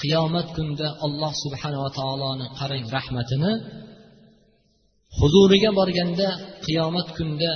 qiyomat 0.00 0.46
kunida 0.56 0.88
alloh 1.06 1.32
subhanava 1.44 1.88
taoloni 1.98 2.46
qarang 2.58 2.84
rahmatini 2.96 3.52
huzuriga 5.18 5.70
borganda 5.78 6.28
qiyomat 6.66 7.08
kunida 7.16 7.52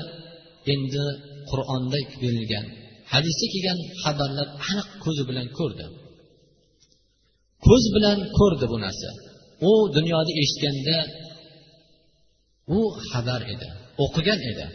endi 0.72 1.04
qur'onda 1.50 1.98
berilgan. 2.22 2.66
Hadisda 3.12 3.46
kelgan 3.52 3.78
xabarlar 4.02 4.48
aniq 4.68 4.88
ko'zi 5.04 5.22
bilan 5.28 5.46
ko'rdi. 5.58 5.86
Ko'z 7.66 7.84
bilan 7.96 8.18
ko'rdi 8.38 8.66
bu 8.72 8.76
narsa. 8.84 9.10
U 9.70 9.72
dunyoda 9.96 10.32
eshitganda 10.42 10.96
u 12.78 12.80
xabar 13.10 13.42
edi 13.54 13.68
o'qigan 14.04 14.40
edi. 14.50 14.66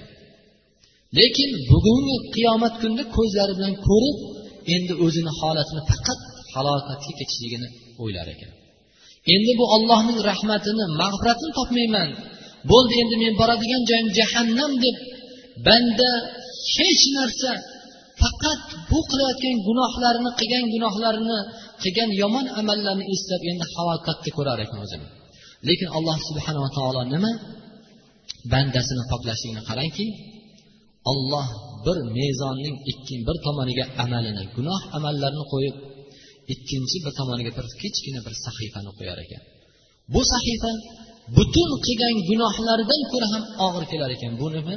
Lekin 1.20 1.50
bugungi 1.72 2.18
qiyomat 2.36 2.74
kunida 2.82 3.04
ko'zlari 3.18 3.54
bilan 3.58 3.76
ko'rib 3.88 4.18
endi 4.76 4.94
o'zini 5.06 5.32
holatini 5.40 5.82
faqat 5.92 6.20
halokatga 6.54 7.14
ketishligini 7.20 7.68
o'ylar 8.04 8.28
ekan. 8.36 8.52
Endi 9.36 9.52
bu 9.60 9.66
ollohning 9.76 10.20
rahmatini 10.30 10.86
mag'firatini 11.02 11.52
topmayman. 11.60 12.10
Bo'ldi 12.72 12.94
endi 13.04 13.16
men 13.24 13.34
boradigan 13.42 13.82
joyim 13.90 14.10
jahannam 14.20 14.72
deb 14.86 14.98
banda 15.68 16.10
hech 16.76 17.04
narsa 17.18 17.52
faqat 18.22 18.62
bu 18.92 19.00
qilayotgan 19.10 19.56
gunohlarini 19.68 20.32
qilgan 20.40 20.66
gunohlarini 20.74 21.40
qilgan 21.84 22.10
yomon 22.22 22.46
amallarni 22.60 23.06
eslab 23.14 23.42
endi 23.52 23.66
halokatni 23.74 24.30
ko'rar 24.38 24.58
ekan 24.66 24.80
o'zini 24.86 25.08
lekin 25.68 25.90
alloh 25.98 26.18
subhanava 26.28 26.70
taolo 26.78 27.02
nima? 27.14 27.32
Bandasini 28.54 29.04
poklashligini 29.12 29.62
qarangki 29.70 30.06
olloh 31.12 31.48
bir 31.86 31.98
mezonning 32.18 32.76
ikki 32.92 33.16
bir 33.28 33.38
tomoniga 33.46 33.86
amalini 34.04 34.44
gunoh 34.56 34.82
amallarni 34.98 35.44
qo'yib 35.54 35.76
ikkinchi 36.54 36.98
bir 37.06 37.14
tomoniga 37.20 37.52
bir 37.58 37.68
kichkina 37.82 38.20
bir 38.26 38.34
sahifani 38.46 38.92
qo'yar 39.00 39.18
ekan. 39.26 39.42
Bu 40.14 40.22
sahifa 40.34 40.72
butun 41.38 41.70
qilgan 41.86 42.16
gunohlardan 42.30 43.02
ko'ra 43.12 43.28
ham 43.34 43.44
og'ir 43.66 43.86
kelar 43.92 44.10
ekan. 44.16 44.32
Bu 44.42 44.48
nima? 44.56 44.76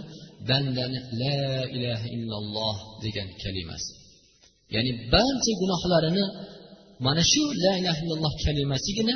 Bandani 0.49 0.99
la 1.21 1.41
ilaha 1.77 2.07
illalloh 2.17 2.77
degan 3.05 3.29
kalimasi 3.43 3.93
ya'ni 4.75 4.91
barcha 5.13 5.53
gunohlarini 5.63 6.25
mana 7.07 7.23
shu 7.33 7.43
la 7.65 7.73
ilaha 7.81 8.01
illalloh 8.05 8.33
kalimasigina 8.45 9.15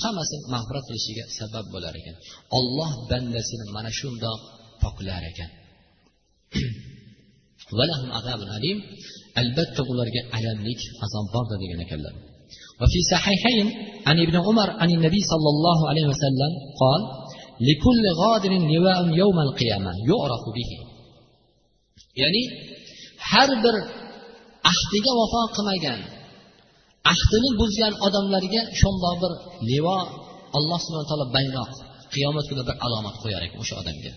hammasini 0.00 0.44
mag'firat 0.54 0.84
qilishiga 0.88 1.24
sabab 1.38 1.66
bo'lar 1.74 1.94
ekan. 2.00 2.16
Olloh 2.58 2.90
bandasini 3.10 3.64
mana 3.76 3.90
shundoq 3.98 4.40
poklar 4.82 5.22
ekan. 5.32 5.50
albatta 9.41 9.81
ularga 9.91 10.21
alamlik 10.37 10.81
azob 11.05 11.25
bordir 11.35 11.57
degan 11.63 11.81
ekanlar 11.87 12.15
وفي 12.81 12.99
صحيحين 13.13 13.67
عن 14.07 14.17
ابن 14.25 14.35
عمر 14.45 14.69
عن 14.81 14.89
النبي 14.97 15.21
صلى 15.33 15.49
الله 15.53 15.79
عليه 15.89 16.05
وسلم 16.11 16.51
قال 16.81 17.01
لكل 17.69 18.03
غادر 18.21 18.51
لواء 18.73 18.99
يوم 19.21 19.37
القيامة 19.47 19.91
يعرف 20.11 20.43
به 20.57 20.69
يعني 22.21 22.43
har 23.31 23.49
bir 23.63 23.75
ahdiga 24.71 25.11
vafo 25.19 25.41
qilmagan 25.55 25.99
ahdini 27.13 27.49
buzgan 27.61 27.93
odamlarga 28.05 28.61
shundoq 28.79 29.15
bir 29.21 29.31
livo 29.69 29.99
alloh 30.57 30.79
subhana 30.85 31.05
taolo 31.11 31.25
bayroq 31.37 31.71
qiyomat 32.13 32.45
kunida 32.47 32.63
bir 32.69 32.75
alomat 32.85 33.15
qo'yar 33.23 33.41
ekan 33.47 33.59
o'sha 33.63 33.75
odamga 33.81 34.11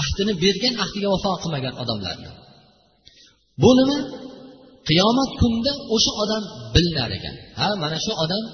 Ahdini 0.00 0.32
bergan 0.44 0.74
ahdiga 0.84 1.08
vafo 1.14 1.32
qilmagan 1.42 1.74
odamlarni. 1.82 2.30
Bu 3.62 3.70
nima? 3.78 3.98
Qiyomat 4.88 5.30
kunida 5.40 5.72
o'sha 5.94 6.12
odam 6.22 6.42
bilinar 6.74 7.10
ekan. 7.18 7.34
Ha 7.60 7.68
mana 7.82 7.98
shu 8.04 8.12
odam 8.24 8.44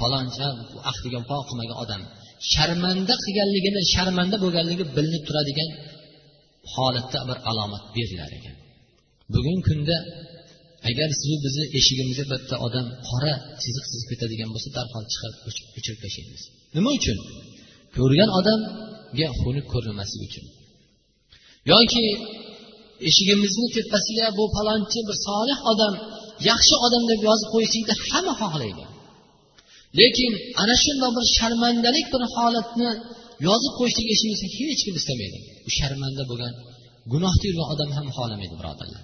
faloncha 0.00 0.46
ahdiga 0.90 1.18
vafo 1.22 1.38
qilmagan 1.48 1.78
odam. 1.84 2.02
Sharmanda 2.52 3.14
qilganligini 3.24 3.80
sharmanda 3.94 4.36
bo'lganligi 4.44 4.84
bilinib 4.96 5.22
turadigan 5.28 5.70
holatda 6.74 7.18
bir 7.28 7.38
alomat 7.50 7.84
berilar 7.96 8.30
ekan. 8.38 8.56
Bugungi 9.34 9.62
kunda 9.68 9.96
agar 10.90 11.08
sizu 11.20 11.36
bizni 11.44 11.64
eshigimizga 11.78 12.24
bitta 12.32 12.56
odam 12.66 12.86
qora 13.08 13.34
chiziq 13.62 13.84
chizib 13.90 14.06
ketadigan 14.12 14.48
bo'lsa 14.54 14.68
darhol 14.76 15.04
chiqarib 15.12 15.38
o'chirib 15.78 16.00
tashlaymiz. 16.04 16.42
Nima 16.76 16.90
uchun? 16.98 17.18
Ko'rgan 17.96 18.30
odam 18.40 18.60
odamga 19.18 19.28
xunuk 19.40 19.66
ko'rinmasligi 19.72 20.24
uchun 20.28 20.46
yoki 21.72 22.04
eshigimizni 23.08 23.66
tepasiga 23.76 24.26
bu 24.38 24.44
palonchi 24.56 25.00
bir 25.08 25.16
solih 25.26 25.58
odam 25.72 25.94
yaxshi 26.50 26.74
odam 26.86 27.02
deb 27.10 27.20
yozib 27.28 27.48
qo'yishlikni 27.54 27.94
hamma 28.08 28.34
xohlaydi 28.42 28.84
lekin 30.00 30.32
ana 30.62 30.74
shundoq 30.84 31.12
bir 31.16 31.24
sharmandalik 31.36 32.06
bir 32.14 32.22
holatni 32.34 32.90
yozib 33.48 33.72
qo'yishlik 33.78 34.08
ishimizni 34.14 34.48
hech 34.56 34.80
kim 34.86 34.94
istamaydi 35.00 35.38
u 35.68 35.70
sharmanda 35.78 36.22
bo'lgan 36.30 36.54
gunohda 37.12 37.44
yurgan 37.48 37.66
odam 37.74 37.90
ham 37.96 38.06
xohlamaydi 38.16 38.54
birodarlar 38.60 39.02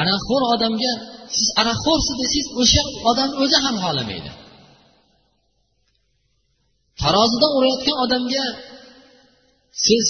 aroqxo'r 0.00 0.42
odamga 0.54 0.92
siz 1.36 1.48
aroqxo'rsiz 1.60 2.14
desangiz 2.22 2.48
o'sha 2.62 2.82
odam 3.10 3.30
o'zi 3.42 3.58
ham 3.64 3.76
xohlamaydi 3.84 4.30
tarozidan 7.00 7.52
urayotgan 7.58 7.98
odamga 8.04 8.46
siz 9.86 10.06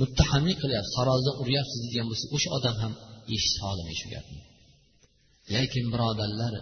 muttahamlik 0.00 0.58
qilyapsiz 0.62 0.92
tarozidan 0.98 1.36
uryapsiz 1.42 1.80
degan 1.86 2.06
bo'lsa 2.10 2.26
o'sha 2.36 2.50
odam 2.58 2.76
ham 2.82 2.92
eshitsa 3.34 3.62
olmaydi 3.70 3.96
shu 4.00 4.08
gapni. 4.14 4.40
Lekin 5.54 5.86
birodarlar 5.92 6.54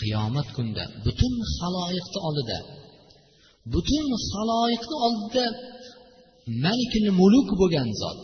qiyomat 0.00 0.48
kunida 0.56 0.84
butun 1.06 1.34
haloyiqni 1.56 2.18
oldida 2.28 2.58
butun 3.74 4.06
haloyiqni 4.32 4.96
oldida 5.06 5.44
malikil 6.64 7.06
muluk 7.20 7.48
bo'lgan 7.60 7.88
zot 8.02 8.18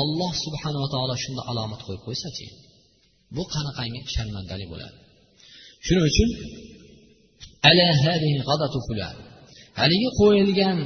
olloh 0.00 0.32
subhanava 0.44 0.88
taolo 0.94 1.14
shunda 1.24 1.42
alomat 1.50 1.80
qo'yib 1.86 2.02
qo'ysachi 2.08 2.46
bu 3.36 3.42
qanaqangi 3.54 4.00
sharmandalik 4.14 4.68
bo'ladi? 4.72 4.96
Shuning 5.86 6.06
uchun 6.10 6.28
haligi 9.80 10.10
qo'yilgan 10.20 10.78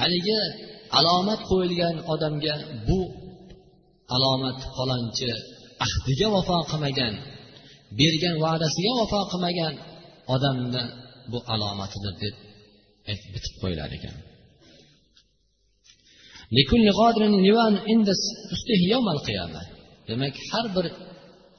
haligi 0.00 0.40
alomat 0.98 1.40
qo'yilgan 1.50 1.96
odamga 2.12 2.54
bu 2.88 3.00
alomat 4.16 4.58
falonchi 4.76 5.30
ahdiga 5.86 6.28
vafo 6.34 6.58
qilmagan 6.70 7.14
bergan 7.98 8.36
va'dasiga 8.44 8.92
vafo 9.00 9.20
qilmagan 9.32 9.74
odamni 10.34 10.82
bu 11.32 11.38
alomatidir 11.54 12.14
deb 12.22 12.34
bitib 13.34 13.54
qo'yilar 13.62 13.90
ekan. 13.98 14.16
Demak 20.08 20.34
har 20.50 20.66
bir 20.76 20.86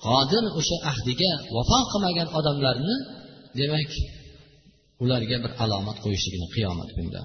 qodir 0.06 0.44
o'sha 0.60 0.78
ahdiga 0.92 1.32
vafo 1.56 1.80
qilmagan 1.92 2.28
odamlarni 2.40 2.96
demak 3.60 3.92
ularga 5.04 5.38
bir 5.44 5.52
alomat 5.64 5.98
qo'yishligini 6.04 6.48
qiyomat 6.56 6.90
kunida 6.96 7.22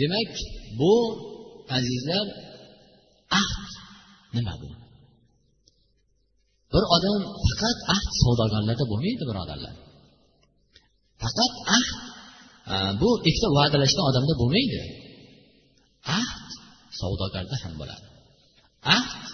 demak 0.00 0.32
bu 0.80 0.94
azizlar 1.76 2.26
ahd 3.40 3.70
nima 4.36 4.54
bu? 4.62 4.70
Bir 6.72 6.84
odam 6.96 7.20
faqat 7.46 7.78
ahd 7.94 8.10
savdogarlarda 8.22 8.84
bo'lmaydi 8.92 9.24
birodarlar. 9.30 9.74
Faqat 11.22 11.52
ahd 11.76 11.90
e, 12.72 12.74
bu 13.00 13.10
ikkita 13.28 13.48
va'dalashgan 13.58 14.04
odamda 14.10 14.34
bo'lmaydi. 14.40 14.80
Ahd 16.20 16.46
savdogarda 17.00 17.56
ham 17.62 17.72
bo'ladi. 17.80 18.06
Ahd 18.96 19.24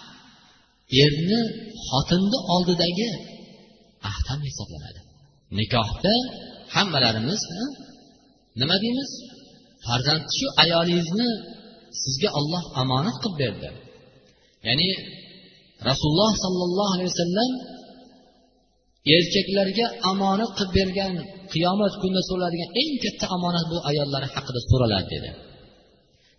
erni 1.05 1.41
xotinni 1.89 2.39
oldidagi 2.55 3.09
ahd 4.11 4.25
ham 4.31 4.41
hisoblanadi. 4.49 5.02
Nikohda 5.59 6.15
hammalarimiz 6.75 7.43
nima 8.61 8.77
deymiz? 8.85 9.11
Farzand 9.87 10.25
shu 10.37 10.47
ayolingizni 10.63 11.31
sizga 12.03 12.29
olloh 12.39 12.65
omonat 12.83 13.17
qilib 13.23 13.37
berdi. 13.43 13.69
Ya'ni 14.67 14.91
rasululloh 15.89 16.33
sollallohu 16.45 16.91
alayhi 16.97 17.11
vasallam 17.13 17.51
erkaklarga 19.17 19.87
omonat 20.11 20.51
qilib 20.59 20.73
bergan 20.79 21.13
qiyomat 21.53 21.95
kunida 22.01 22.23
so'raladigan 22.29 22.71
eng 22.83 22.93
katta 23.05 23.27
omonat 23.37 23.65
bu 23.73 23.77
ayollar 23.91 24.23
haqida 24.35 24.61
so'raladi 24.71 25.09
dedi. 25.15 25.31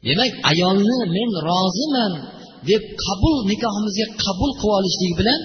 Demak 0.07 0.31
ayolni 0.51 0.97
men 1.15 1.29
roziman 1.49 2.13
deb 2.69 2.83
qabul 3.05 3.35
nikohimizga 3.51 4.05
qabul 4.23 4.51
qilib 4.59 4.75
olishlik 4.79 5.13
bilan 5.19 5.41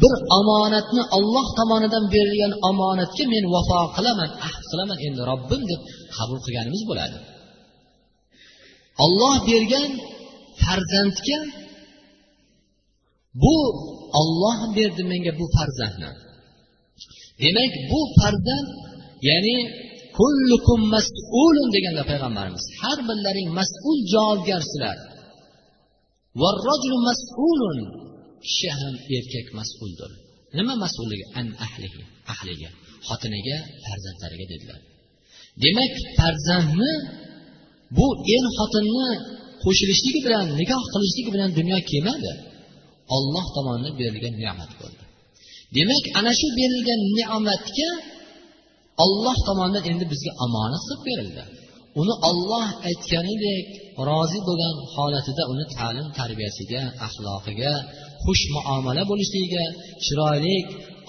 bir 0.00 0.14
omonatni 0.38 1.02
olloh 1.16 1.46
tomonidan 1.58 2.04
berilgan 2.14 2.52
omonatga 2.70 3.24
men 3.34 3.44
vafo 3.54 3.80
qilaman. 3.96 4.30
Ahd 4.48 4.62
qilaman 4.70 4.98
endi 5.06 5.20
robbim 5.30 5.62
deb 5.70 5.80
qabul 6.16 6.38
qilganimiz 6.44 6.82
bo'ladi. 6.90 7.18
Olloh 9.04 9.36
bergan 9.48 9.90
farzandga 10.62 11.38
bu 13.42 13.56
olloh 14.20 14.58
berdi 14.76 15.02
menga 15.12 15.32
bu 15.40 15.46
farzandni. 15.56 16.10
Demak 17.42 17.72
bu 17.90 18.00
farzand 18.18 18.68
ya'ni 19.28 19.56
kullukum 20.18 20.80
mas'ulun 20.94 21.68
deganlar 21.74 22.04
payg'ambarimiz 22.12 22.64
har 22.82 22.98
birlaring 23.08 23.48
mas'ul 23.58 23.98
javobgarsizlar 24.12 24.96
mas'ulun 27.08 27.78
kishi 28.46 28.68
ham 28.78 28.94
erkak 29.16 29.46
mas'uldir. 29.58 30.10
Nima 30.58 30.74
mas'ulligi 30.84 31.24
an 31.40 31.46
ahlihi 31.66 32.00
ahliga 32.32 32.70
xotiniga 33.08 33.56
farzandlariga 33.84 34.46
dedilar. 34.52 34.80
Demak 35.64 35.92
farzandni 36.18 36.92
bu 37.96 38.06
er 38.36 38.44
xotinni 38.58 39.08
qo'shilishligi 39.64 40.20
bilan 40.26 40.46
nikoh 40.60 40.82
qilishligi 40.92 41.30
bilan 41.34 41.50
dunyo 41.58 41.78
kelmadi. 41.90 42.32
Olloh 43.16 43.46
tomonidan 43.56 43.94
berilgan 44.00 44.34
ne'mat 44.42 44.72
bo'ldi. 44.80 45.04
Demak 45.76 46.04
ana 46.18 46.32
shu 46.38 46.46
berilgan 46.58 47.00
ne'matga 47.18 47.90
olloh 49.04 49.36
tomonidan 49.48 49.84
endi 49.90 50.04
bizga 50.12 50.32
omonat 50.44 50.82
qilib 50.88 51.02
berildi. 51.08 51.42
Uni 52.00 52.14
olloh 52.30 52.68
aytganidek 52.88 53.64
rozi 54.08 54.38
bo'lgan 54.48 54.76
holatida 54.94 55.42
uni 55.52 55.64
ta'lim 55.76 56.06
tarbiyasiga 56.18 56.82
axloqiga 57.06 57.72
xush 58.24 58.44
muomala 58.56 59.02
bo'lishligiga 59.10 59.64
chiroyli 60.04 60.56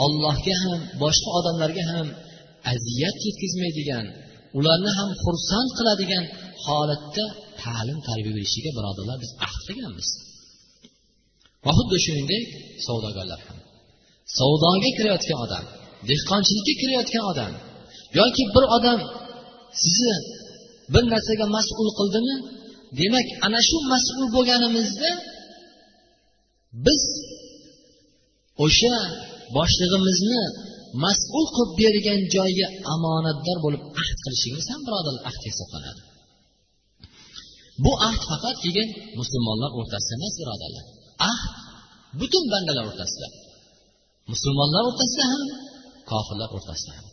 ollohga 0.06 0.56
ham 0.64 0.80
boshqa 1.04 1.30
odamlarga 1.40 1.84
ham 1.92 2.08
aziyat 2.74 3.18
yetkazmaydigan 3.28 4.06
ularni 4.58 4.92
ham 4.98 5.10
xursand 5.24 5.70
qiladigan 5.78 6.24
holatda 6.66 7.26
ta'lim 7.64 8.00
tarbiya 8.08 8.34
berishiga 8.38 8.72
birodarlar 8.78 9.18
biz 9.24 9.32
ahd 9.48 9.62
qilganmiz. 9.68 10.08
Va 11.66 11.72
xuddi 11.78 11.98
shuningdek 12.06 12.44
savdogarlar 12.86 13.40
ham. 13.48 13.58
Savdoga 14.38 14.90
kirayotgan 14.98 15.40
odam 15.46 15.66
dehqonchilikka 16.10 16.74
kirayotgan 16.82 17.24
odam 17.32 17.54
yoki 18.20 18.44
bir 18.56 18.66
odam 18.78 19.00
sizni 19.84 20.18
bir 20.94 21.04
narsaga 21.14 21.46
mas'ul 21.58 21.90
qildimi? 22.00 22.36
Demak 23.00 23.28
ana 23.46 23.60
shu 23.68 23.78
mas'ul 23.94 24.26
bo'lganimizda 24.36 25.12
biz 26.86 27.02
o'sha 28.66 28.96
boshlig'imizni 29.58 30.44
mas'ul 31.06 31.46
qilib 31.56 31.72
bergan 31.82 32.22
joyga 32.36 32.68
omonatdor 32.94 33.58
bo'lib 33.66 33.84
ahd 34.02 34.18
qilishimiz 34.24 34.66
ham 34.72 34.82
birodar 34.88 35.16
ahd 35.30 35.42
hisoblanadi. 35.50 36.02
Bu 37.84 37.92
ahd 38.10 38.22
faqat 38.32 38.56
keyin 38.64 38.90
musulmonlar 39.20 39.72
o'rtasida 39.80 40.14
emas 40.20 40.34
birodarlar. 40.42 40.86
Ahd 41.32 41.52
butun 42.20 42.44
bandalar 42.54 42.86
o'rtasida. 42.92 43.28
Musulmonlar 44.32 44.84
o'rtasida 44.90 45.26
ham 45.32 45.44
kofirlar 46.12 46.50
o'rtasida 46.58 46.92
ham. 46.98 47.08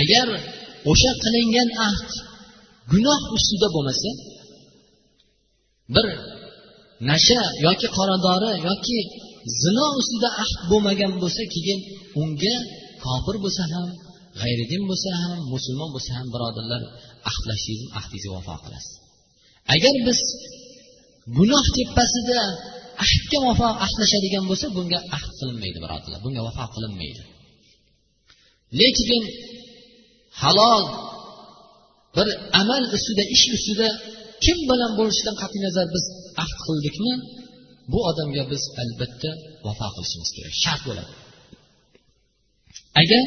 Agar 0.00 0.28
o'sha 0.90 1.12
qilingan 1.22 1.68
ahd 1.88 2.10
gunoh 2.92 3.20
ustida 3.36 3.68
bo'lmasa 3.74 4.10
bir 5.94 6.06
nasha 7.10 7.40
yoki 7.66 7.88
qoradori 7.96 8.52
yoki 8.68 8.98
zino 9.62 9.86
ustida 10.00 10.28
ahd 10.42 10.58
bo'lmagan 10.70 11.12
bo'lsa 11.22 11.42
keyin 11.54 11.78
unga 12.20 12.54
kofir 13.04 13.36
bo'lsa 13.44 13.62
ham 13.72 13.88
g'ayridin 14.40 14.82
bo'lsa 14.90 15.10
ham 15.22 15.38
musulmon 15.52 15.90
bo'lsa 15.94 16.10
ham 16.18 16.26
birodarlar 16.34 16.82
ahdlashingiz 17.30 17.88
ahdingizga 17.98 18.30
vafo 18.36 18.54
qilasiz. 18.64 18.94
Agar 19.74 19.94
biz 20.06 20.20
gunoh 21.38 21.64
tepasida 21.76 22.40
ahdga 23.04 23.38
vafo 23.46 23.68
ahdlashadigan 23.86 24.44
bo'lsa 24.50 24.66
bunga 24.76 24.98
ahd 25.16 25.30
qilinmaydi 25.38 25.78
birodarlar 25.84 26.20
bunga 26.26 26.40
vafo 26.48 26.64
qilinmaydi. 26.74 27.22
Lekin 28.80 29.22
halol 30.42 30.84
bir 32.16 32.28
amal 32.60 32.82
ustida 32.96 33.24
ish 33.34 33.46
ustida 33.56 33.88
kim 34.44 34.58
bilan 34.70 34.92
bo'lishidan 34.98 35.36
qat'iy 35.42 35.60
nazar 35.66 35.86
biz 35.94 36.04
ahd 36.44 36.56
qildikmi 36.66 37.12
bu 37.92 37.98
odamga 38.10 38.42
biz 38.52 38.62
albatta 38.82 39.30
vafo 39.66 39.88
qilishimiz 39.94 40.30
kerak 40.36 40.54
shart 40.64 40.82
bo'ladi. 40.88 41.12
Agar 43.02 43.24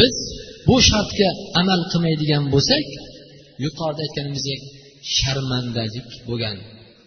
biz 0.00 0.16
bu 0.68 0.76
shartga 0.90 1.28
amal 1.60 1.80
qilmaydigan 1.92 2.44
bo'lsak 2.54 2.86
yuqorida 3.64 4.00
aytganimizdek 4.06 4.60
sharmandalik 5.18 6.08
bo'lgan 6.28 6.56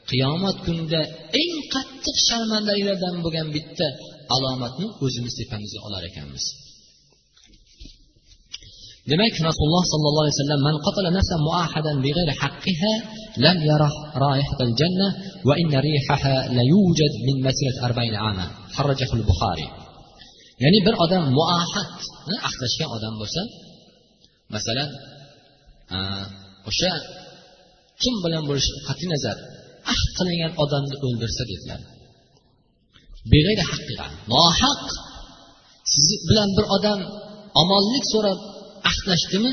qiyomat 0.10 0.57
kunida 0.65 1.01
eng 1.41 1.55
qattiq 1.73 2.17
sharmandaliklardan 2.27 3.15
bo'lgan 3.25 3.47
bitta 3.55 3.88
alomatni 4.36 4.88
o'zimiz 5.05 5.33
tepamizga 5.39 5.79
olar 5.88 6.03
ekanmiz. 6.12 6.45
Demak 9.12 9.36
rasululloh 9.50 9.84
sollallohu 9.93 10.24
alayhi 10.26 10.38
vasallam 10.38 10.62
man 10.67 10.76
qatala 10.86 11.10
nafsan 11.17 11.39
muahadan 11.48 11.96
big'ayri 12.06 12.34
haqqiha 12.41 12.93
lam 13.46 13.58
yarah 13.70 13.93
raihatal 14.26 14.74
janna 14.80 15.08
va 15.48 15.54
inna 15.62 15.80
rihaha 15.88 16.36
la 16.58 16.63
yujad 16.74 17.13
min 17.28 17.38
masirat 17.48 17.78
arba'in 17.88 18.15
ama. 18.30 18.46
Harrajahul 18.76 19.26
buxoriy 19.30 19.70
ya'ni 20.63 20.80
bir 20.88 20.96
odam 21.06 21.24
muahadni 21.38 22.36
ahdlashgan 22.48 22.89
odam 22.98 23.13
bo'lsa 23.22 23.41
masalan 24.54 24.89
o'sha 26.70 26.91
kim 28.02 28.15
bilan 28.24 28.43
bo'lishi 28.50 28.72
qat'iy 28.88 29.10
nazar 29.13 29.38
ahd 29.93 30.10
qilingan 30.17 30.52
odamni 30.63 30.96
o'ldirsa 31.06 31.43
dedilar. 31.52 31.80
Beg'ayri 33.32 33.63
haqqiga 33.72 34.06
nohaq. 34.34 34.86
Siz 35.93 36.08
bilan 36.30 36.50
bir 36.58 36.65
odam 36.76 37.00
omonlik 37.62 38.06
so'rab 38.13 38.39
ahdlashdimi 38.92 39.52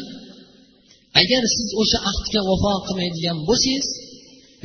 agar 1.20 1.42
siz 1.56 1.68
o'sha 1.82 1.98
ahdga 2.10 2.40
vafo 2.50 2.72
qilmaydigan 2.86 3.38
bo'lsangiz 3.48 3.88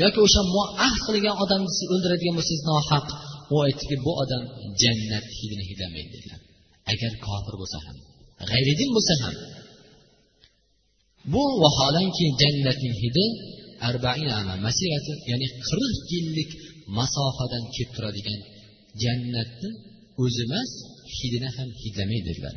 yoki 0.04 0.19
o'sha 0.28 0.41
ahd 0.88 1.00
qilgan 1.08 1.36
odamni 1.43 1.72
siz 1.78 1.88
o'ldiradigan 1.93 2.36
bo'lsangiz 2.39 2.63
nohaq 2.72 3.08
u 3.54 3.56
aytdiki 3.65 3.95
bu 4.06 4.12
odam 4.24 4.43
jannat 4.82 5.26
hidini 5.39 5.63
hidlamaydi 5.69 6.10
dedilar. 6.15 6.39
Agar 6.93 7.12
kofir 7.26 7.56
bo'lsa 7.62 7.78
ham 7.86 7.98
g'ayridin 8.50 8.89
bo'lsa 8.95 9.13
ham 9.24 9.36
bu 11.34 11.43
vaholanki 11.63 12.26
jannatning 12.41 12.95
hidi 13.04 13.26
masirati 14.65 15.13
ya'ni 15.32 15.48
qirq 15.67 15.95
yillik 16.13 16.52
masofadan 16.98 17.63
kelib 17.76 17.91
turadigan 17.95 18.39
jannatni 19.04 19.69
o'zi 20.24 20.41
emas 20.48 20.72
hidini 21.17 21.50
ham 21.58 21.69
hidlamaydi 21.82 22.26
dedilar. 22.30 22.56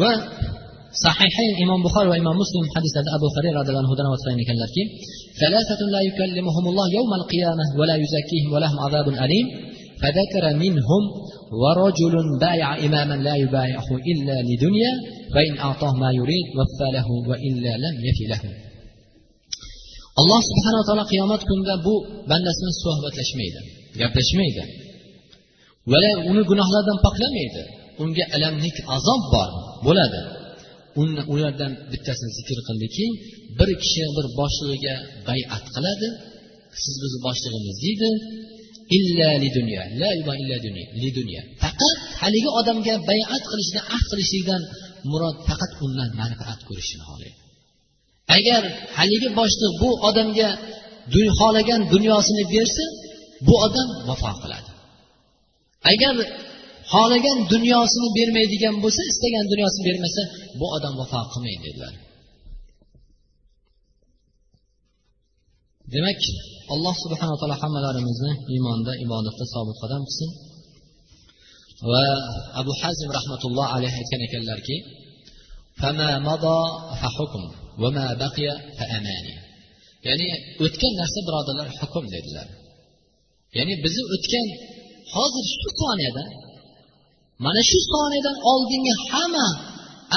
Va 0.00 0.10
sahihayn 1.04 1.52
imom 1.64 1.80
buxoriy 1.86 2.10
va 2.12 2.18
imom 2.22 2.36
muslim 2.42 2.64
hadislarda 2.74 3.10
abu 3.18 3.26
hurayra 3.34 3.58
roziyallohu 3.60 3.84
anhudan 3.84 4.04
rivoyat 4.06 4.22
qilgan 4.24 4.40
ekanlarki 4.44 4.84
ثلاثة 5.42 5.80
لا 5.94 6.00
يكلمهم 6.08 6.64
الله 6.70 6.86
يوم 6.98 7.12
القيامة 7.20 7.66
ولا 7.80 7.96
يزكيهم 8.02 8.48
ولهم 8.54 8.78
عذاب 8.84 9.06
أليم 9.24 9.46
فذكر 10.00 10.44
منهم 10.64 11.02
ورجل 11.62 12.14
بايع 12.44 12.68
إماما 12.86 13.16
لا 13.26 13.34
يبايعه 13.44 13.90
إلا 14.10 14.36
لدنيا 14.48 14.92
فإن 15.34 15.52
أعطاه 15.66 15.92
ما 16.02 16.10
يريد 16.20 16.46
وفى 16.58 16.88
له 16.96 17.08
وإلا 17.30 17.72
لم 17.84 17.94
يفي 18.08 18.24
له 18.32 18.42
alloh 20.20 20.40
subhanaa 20.50 20.84
taolo 20.88 21.04
qiyomat 21.12 21.42
kunida 21.48 21.74
bu 21.86 21.94
bandasini 22.30 22.72
suhbatlashmaydi 22.82 23.60
gaplashmaydi 24.00 24.62
va 25.90 25.98
uni 26.30 26.42
gunohlardan 26.50 26.98
poklamaydi 27.06 27.62
unga 28.02 28.24
alamlik 28.36 28.76
azob 28.96 29.22
bor 29.34 29.48
bo'ladi. 29.86 30.20
Ulardan 31.34 31.72
bittasini 31.92 32.30
zikr 32.38 32.58
qildiki 32.68 33.06
bir 33.58 33.70
kishi 33.82 34.02
bir 34.16 34.26
boshlig'iga 34.40 34.94
bayat 35.28 35.64
qiladi. 35.74 36.08
Siz 36.84 36.94
bizni 37.02 37.18
boshlig'imiz 37.26 37.76
deydi. 37.84 38.10
Illa 38.98 39.28
li 39.42 39.48
dunyo 39.58 39.82
la 40.00 40.08
illa 40.18 40.56
li 41.02 41.10
dunyo 41.18 41.40
faqat 41.62 41.96
haligi 42.22 42.50
odamga 42.60 42.94
bayat 43.10 43.42
qilishdan 43.50 43.84
ahd 43.96 44.06
qilishlikdan 44.12 44.62
murod 45.10 45.36
faqat 45.48 45.72
undan 45.84 46.10
manfaat 46.20 46.60
ko'rishni 46.68 47.02
xohlaydi. 47.08 47.38
Agar 48.36 48.62
haligi 48.98 49.28
boshliq 49.40 49.72
bu 49.82 49.90
odamga 50.08 50.48
xohlagan 51.38 51.80
dunyosini 51.94 52.44
bersa 52.54 52.84
bu 53.46 53.54
odam 53.66 53.88
vafo 54.08 54.32
qiladi. 54.42 54.70
Agar 55.92 56.14
xohlagan 56.92 57.38
dunyosini 57.52 58.08
bermaydigan 58.18 58.74
bo'lsa 58.84 59.02
istagan 59.10 59.44
dunyosini 59.52 59.84
bermasa 59.88 60.22
bu 60.60 60.66
odam 60.76 60.94
vafo 61.00 61.20
qilmaydi 61.32 61.62
dedilar. 61.66 61.94
Demak 65.94 66.20
alloh 66.74 66.94
subhanaa 67.04 67.36
taolo 67.40 67.56
hammalarimizni 67.62 68.32
iymonda 68.54 68.92
ibodatda 69.04 69.44
sobit 69.54 69.76
qadam 69.82 70.02
qilsin. 70.08 70.30
Va 71.90 72.04
abu 72.60 72.72
hazim 72.80 73.08
rahmatulloh 73.18 73.66
alayhi 73.76 73.96
aytgan 74.00 74.20
ekanlarki 74.28 74.76
ya'ni 80.06 80.26
o'tgan 80.64 80.92
narsa 81.00 81.18
birodarlar 81.26 81.68
hukm 81.80 82.04
dedilar. 82.14 82.48
Ya'ni 83.58 83.74
bizni 83.84 84.04
o'tgan 84.14 84.46
hozir 85.14 85.44
shu 85.60 85.68
soniyada 85.80 86.24
mana 87.44 87.60
shu 87.70 87.78
soniyadan 87.92 88.36
oldingi 88.52 88.94
hamma 89.10 89.46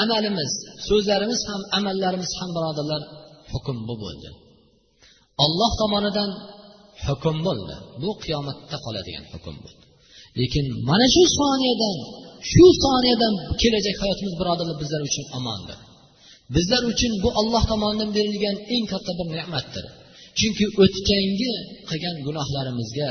amalimiz 0.02 0.52
so'zlarimiz 0.88 1.40
ham 1.48 1.60
amallarimiz 1.78 2.30
ham 2.38 2.50
birodarlar 2.56 3.02
hukm 3.52 3.78
bu 3.88 3.94
bo'ldi. 4.04 4.28
Olloh 5.44 5.72
tomonidan 5.80 6.30
hukm 7.06 7.36
bo'ldi. 7.46 7.74
Bu 8.02 8.10
qiyomatda 8.24 8.76
qoladigan 8.84 9.24
hukm 9.32 9.56
bo'ldi. 9.64 9.84
Lekin 10.40 10.64
mana 10.88 11.06
shu 11.14 11.22
soniyadan 11.40 11.96
shu 12.50 12.64
soniyadan 12.84 13.34
kelajak 13.62 13.96
hayotimiz 14.02 14.34
birodarlar 14.40 14.76
bizlar 14.82 15.00
uchun 15.08 15.26
omondir. 15.38 15.78
Bizlar 16.54 16.82
uchun 16.92 17.12
bu 17.22 17.28
olloh 17.40 17.64
tomonidan 17.70 18.10
berilgan 18.16 18.56
eng 18.74 18.84
katta 18.92 19.12
bir 19.18 19.26
ne'matdir. 19.38 19.84
Chunki 20.38 20.64
o'tgangi 20.82 21.52
qilgan 21.88 22.16
gunohlarimizga 22.26 23.10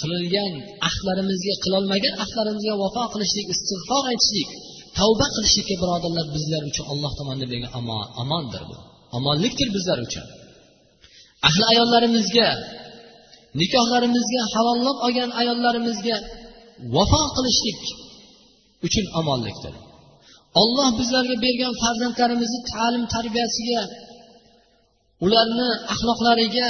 qililgan 0.00 0.52
ahdlarimizga 0.88 1.54
qilolmagan 1.64 2.14
ahdlarimizga 2.24 2.74
vafo 2.82 3.04
qilishlik 3.14 3.46
istig'for 3.54 4.04
aytishlik 4.12 4.50
tavba 4.98 5.26
qilishlikka 5.34 5.74
birodarlar 5.82 6.26
bizlar 6.36 6.62
uchun 6.70 6.84
alloh 6.92 7.12
tomonidan 7.18 7.48
berilgan 7.50 7.72
omondir 8.22 8.62
bu. 8.70 8.76
Omonlikdir 9.18 9.68
bizlar 9.76 9.98
uchun. 10.06 10.26
Ahli 11.48 11.64
ayollarimizga 11.72 12.48
nikohlarimizga 13.60 14.42
halollab 14.54 14.98
olgan 15.06 15.30
ayollarimizga 15.40 16.16
vafo 16.96 17.22
qilishlik 17.36 17.80
uchun 18.86 19.06
omonlikdir. 19.20 19.74
Olloh 20.62 20.88
bizlarga 21.00 21.36
bergan 21.44 21.74
farzandlarimizni 21.82 22.60
ta'lim 22.72 23.04
tarbiyasiga 23.14 23.82
ularni 25.24 25.68
axloqlariga 25.92 26.68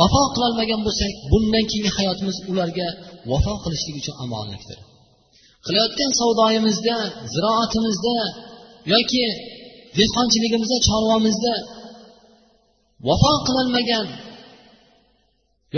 vafo 0.00 0.22
qilolmagan 0.34 0.80
bo'lsak 0.86 1.12
bundan 1.32 1.64
keyingi 1.70 1.92
hayotimiz 1.98 2.36
ularga 2.50 2.88
vafo 3.30 3.54
qilishlik 3.64 3.94
uchun 4.00 4.14
omonlikdir 4.24 4.78
qilayotgan 5.66 6.12
savdoyimizda 6.20 6.96
ziroatimizda 7.34 8.16
yoki 8.94 9.24
dehqonchiligimizda 9.98 10.78
chorvamizda 10.88 11.54
vafo 13.08 13.32
qilolmagan 13.46 14.06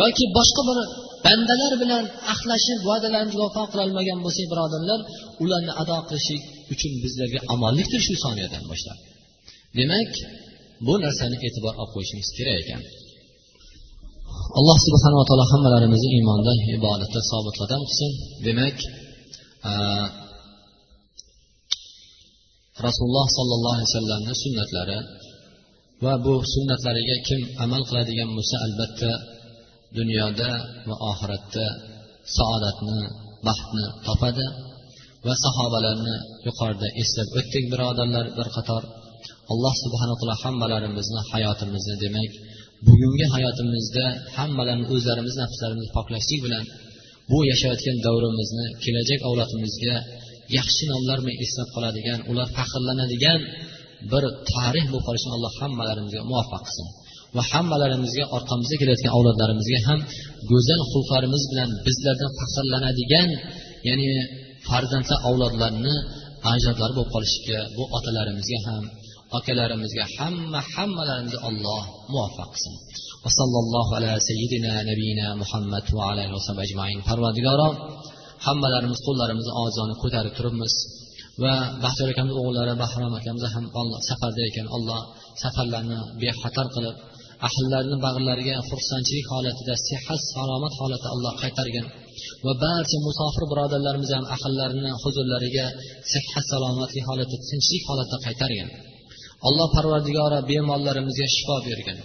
yoki 0.01 0.25
boshqa 0.37 0.62
bir 0.69 0.79
bandalar 1.27 1.73
bilan 1.83 2.05
axlashib 2.33 2.81
va'dalarimizni 2.89 3.41
vafo 3.47 3.62
qilolmagan 3.73 4.19
bo'lsak 4.25 4.47
birodarlar 4.53 5.01
ularni 5.43 5.73
ado 5.83 5.97
qilishlik 6.09 6.43
uchun 6.75 6.93
bizlarga 7.05 7.41
omonlikdir 7.55 8.01
shu 8.07 8.14
soniyadan 8.25 8.62
boshlab. 8.71 8.99
Demak 9.79 10.12
bu 10.87 10.95
narsani 11.05 11.37
e'tibor 11.47 11.75
olib 11.83 11.91
qo'yishimiz 11.95 12.29
kerak 12.39 12.59
ekan. 12.64 12.83
Alloh 14.59 14.78
subhanava 14.86 15.24
taolo 15.28 15.44
hammalarimizni 15.53 16.09
iymonda 16.16 16.53
ibodatda 16.76 17.20
sobitlardan 17.30 17.82
qilsin. 17.88 18.12
Demak 18.47 18.76
rasululloh 22.86 23.26
sollallohu 23.38 23.74
alayhi 23.76 23.90
vasallamni 23.90 24.34
sunnatlari 24.44 24.99
va 26.05 26.12
bu 26.24 26.34
sunnatlariga 26.55 27.16
kim 27.28 27.40
amal 27.64 27.82
qiladigan 27.88 28.30
bo'lsa 28.36 28.57
albatta 28.66 29.11
dunyoda 29.99 30.51
va 30.88 30.97
oxiratda 31.11 31.66
saodatni 32.36 32.99
baxtni 33.47 33.86
topadi 34.07 34.47
va 35.26 35.34
sahobalarni 35.44 36.16
yuqorida 36.47 36.88
eslab 37.03 37.28
o'tdik 37.38 37.64
birodarlar 37.72 38.26
bir 38.38 38.49
qator. 38.57 38.82
Alloh 39.53 39.74
subhanaa 39.84 40.16
taolo 40.20 40.36
hammalarimizni 40.44 41.20
hayotimizni 41.30 41.97
demak 42.05 42.32
bugungi 42.85 43.27
hayotimizda 43.35 44.05
hammalarni 44.37 44.87
o'zlarimiz 44.95 45.35
nafslarimizni 45.43 45.91
poklashlik 45.97 46.41
bilan 46.47 46.64
bu 47.31 47.39
yashayotgan 47.51 47.97
davrimizni 48.07 48.66
kelajak 48.85 49.20
avlodimizga 49.29 49.95
yaxshi 50.59 50.85
nomlar 50.93 51.18
bilan 51.22 51.37
eslab 51.45 51.68
qoladigan 51.77 52.20
ular 52.31 52.47
faxrlanadigan 52.57 53.41
bir 54.12 54.24
tarix 54.53 54.85
bo'lib 54.93 55.05
qolishini 55.09 55.33
alloh 55.37 55.53
hammalarimizga 55.61 56.20
muvaffaq 56.31 56.62
qilsin. 56.66 56.87
Va 57.37 57.43
hammalarimizga 57.53 58.24
orqamizda 58.37 58.77
kelayotgan 58.81 59.12
avlodlarimizga 59.16 59.79
ham 59.89 60.01
go'zal 60.51 60.81
xulqlarimiz 60.93 61.43
bilan 61.51 61.70
bizlardan 61.87 62.31
faxrlanadigan 62.41 63.29
ya'ni 63.89 64.11
farzandlar 64.68 65.18
avlodlarni 65.29 65.95
ajdodlari 66.53 66.93
bo'lib 66.97 67.11
qolishiga 67.14 67.59
bu 67.77 67.83
otalarimizga 67.97 68.59
ham 68.68 68.85
akalarimizga 69.39 70.05
hamma 70.16 70.61
hammalarimizni 70.74 71.39
alloh 71.49 71.82
muvaffaq 72.12 72.51
qilsin. 72.55 72.74
Vasallallohu 73.24 73.91
ala 73.99 74.11
sayyidina 74.28 74.72
nabiyina 74.91 75.26
muhammad 75.43 75.84
va 75.97 76.03
ala 76.11 76.22
ajmain. 76.64 76.99
Parvadigoro 77.09 77.68
hammalarimiz 78.47 79.01
qo'llarimizni 79.07 79.53
ozoni 79.64 79.95
ko'tarib 80.03 80.32
turibmiz. 80.39 80.72
Va 81.43 81.55
baxtiyor 81.82 82.11
akamiz 82.14 82.34
o'g'illari 82.41 82.74
bahrom 82.82 83.12
akamizni 83.20 83.49
ham 83.55 83.64
alloh 83.80 84.01
safarda 84.09 84.43
ekan. 84.51 84.66
Olloh 84.76 85.01
safarlarni 85.43 85.99
bexatar 86.20 86.66
qilib 86.74 86.97
ahllarini 87.49 87.97
bag'rlariga 88.07 88.57
xursandchilik 88.68 89.26
holatida 89.34 89.74
sehat 89.89 90.20
salomat 90.34 90.72
holatda 90.80 91.09
alloh 91.14 91.32
qaytargan. 91.43 91.87
Va 92.45 92.53
barcha 92.64 92.99
musofir 93.07 93.45
birodarlarimiz 93.53 94.11
ham 94.16 94.24
ahllarini 94.37 94.93
huzurlariga 95.03 95.66
sehat 96.12 96.45
salomatlik 96.53 97.05
holatda 97.11 97.37
tinchlik 97.49 97.82
holatda 97.89 98.16
qaytargan. 98.26 98.68
Alloh 99.49 99.68
parvardigori 99.76 100.39
bemorlarimizga 100.51 101.26
shifo 101.34 101.57
bergin 101.68 101.99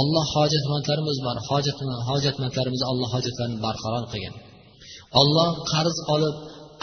alloh 0.00 0.24
hojatmandlarimiz 0.34 1.18
bor 1.26 1.36
hojatmandlarimizni 2.08 2.86
alloh 2.92 3.08
hojatlarini 3.14 3.58
barqaror 3.66 4.04
qilgin 4.12 4.34
olloh 5.20 5.50
qarz 5.72 5.96
olib 6.14 6.36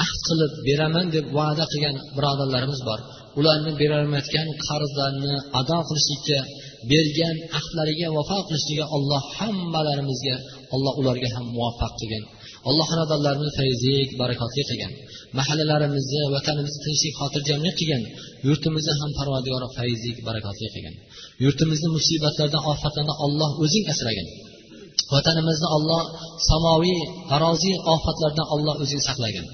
ahd 0.04 0.20
qilib 0.28 0.52
beraman 0.68 1.06
deb 1.16 1.26
va'da 1.38 1.66
qilgan 1.72 1.96
birodarlarimiz 2.18 2.82
bor. 2.90 3.00
Ularni 3.40 3.72
berolmayotgan 3.82 4.48
qarzlarni 4.68 5.34
ado 5.60 5.78
qilishlikka 5.90 6.40
bergan 6.92 7.36
ahdlariga 7.60 8.08
vafo 8.18 8.38
qilishligiga 8.48 8.86
alloh 8.96 9.22
hammalarimizga 9.38 10.36
alloh 10.76 10.94
ularga 11.02 11.28
ham 11.36 11.46
muvaffaq 11.56 11.94
qilgin 12.00 12.24
alloh 12.70 12.86
xonadonlarimizni 12.92 13.54
fayzlik 13.60 14.10
barakotli 14.22 14.64
qilgin 14.70 14.92
mahallalarimizni 15.40 16.22
vatanimizni 16.36 16.80
tinchlik 16.86 17.14
xotirjamlik 17.20 17.76
qilgin 17.80 18.04
yurtimizni 18.48 18.94
ham 19.00 19.12
parvardigori 19.20 19.68
fayzlik 19.78 20.18
barakotli 20.28 20.68
qilgin 20.74 20.96
yurtimizni 21.44 21.90
musibatlardan 21.98 22.62
ofatlardan 22.72 23.18
olloh 23.26 23.52
o'zing 23.64 23.86
asragin 23.94 24.28
vatanimizni 25.14 25.68
olloh 25.78 26.04
samoviy 26.50 27.00
aroziy 27.36 27.76
ofatlardan 27.96 28.48
olloh 28.56 28.76
o'zing 28.84 29.02
saqlagin 29.08 29.46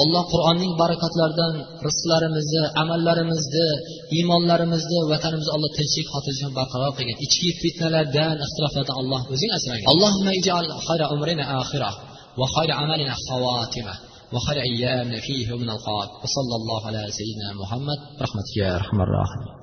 alloh 0.00 0.24
qur'onning 0.32 0.72
barakotlaridan 0.82 1.52
rizqlarimizni 1.86 2.62
amallarimizni 2.82 3.68
iymonlarimizni 4.16 4.98
vatanimizni 5.12 5.52
alloh 5.56 5.70
tinchlik 5.78 6.06
xotirjam 6.14 6.50
barqaror 6.58 6.92
qilgin 6.98 7.16
ichki 7.26 7.48
fitnalardan 7.62 8.34
ixtiloflardan 8.44 8.96
alloh 9.00 9.20
o'zing 9.34 9.50
asragin 9.58 9.86
allohumma 9.92 10.32
ijal 10.40 10.64
xayra 10.86 11.06
umrina 11.14 11.44
axira 11.62 11.90
xayra 12.54 12.74
amalina 12.82 13.14
xavotima 13.14 13.94
وخير 14.32 14.62
أيامنا 14.62 15.20
فيه 15.20 15.56
من 15.56 15.70
القاب 15.70 16.08
وصلى 16.22 16.54
الله 16.60 16.86
على 16.86 17.06
سيدنا 17.10 17.52
محمد. 17.62 17.98
رحمتك 18.22 18.56
يا 18.56 18.74
أرحم 18.74 19.00
الراحمين. 19.00 19.61